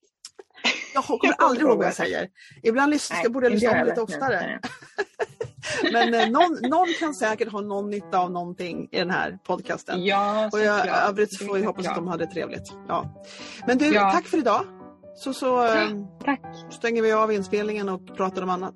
[0.93, 2.29] Jag kommer aldrig ihåg vad jag säger.
[2.63, 4.59] Ibland lyssnar, jag borde jag lyssna lite oftare.
[5.93, 10.05] Men eh, någon, någon, kan säkert ha någon nytta av någonting i den här podcasten.
[10.05, 12.73] Ja, och jag, övrigt får vi hoppas att de hade trevligt.
[12.87, 13.23] Ja.
[13.67, 14.11] Men du, ja.
[14.11, 14.65] tack för idag.
[15.15, 15.89] Så, så eh,
[16.25, 16.41] tack.
[16.71, 18.75] stänger vi av inspelningen och pratar om annat.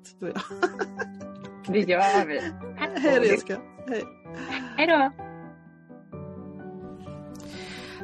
[1.66, 2.40] Det gör vi.
[2.96, 3.40] Hej.
[3.88, 4.04] Hej.
[4.76, 5.29] Hej då.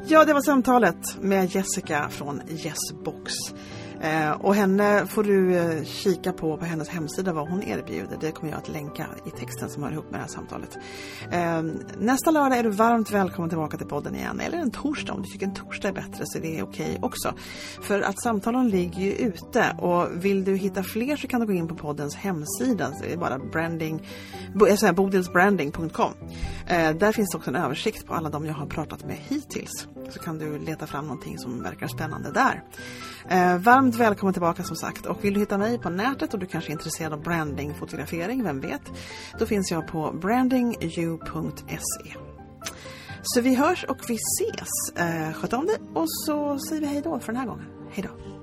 [0.08, 3.32] Ja, det var samtalet med Jessica från Yesbox.
[4.00, 8.16] Eh, och henne får du eh, kika på på hennes hemsida vad hon erbjuder.
[8.20, 10.78] Det kommer jag att länka i texten som hör ihop med det här samtalet.
[11.32, 11.62] Eh,
[11.98, 14.40] nästa lördag är du varmt välkommen tillbaka till podden igen.
[14.40, 17.34] Eller en torsdag om du tycker en torsdag är bättre så det är okej också.
[17.82, 21.52] För att samtalen ligger ju ute och vill du hitta fler så kan du gå
[21.52, 22.92] in på poddens hemsida.
[23.02, 24.08] Det är bara branding,
[24.94, 26.12] bodilsbranding.com.
[26.98, 29.86] Där finns också en översikt på alla de jag har pratat med hittills.
[30.10, 32.62] Så kan du leta fram någonting som verkar spännande där.
[33.30, 36.46] Eh, varmt välkommen tillbaka som sagt och vill du hitta mig på nätet och du
[36.46, 38.82] kanske är intresserad av branding, fotografering, vem vet?
[39.38, 42.14] Då finns jag på brandingu.se.
[43.22, 44.96] Så vi hörs och vi ses.
[44.96, 47.66] Eh, sköt om dig och så säger vi hej då för den här gången.
[47.90, 48.35] Hej då!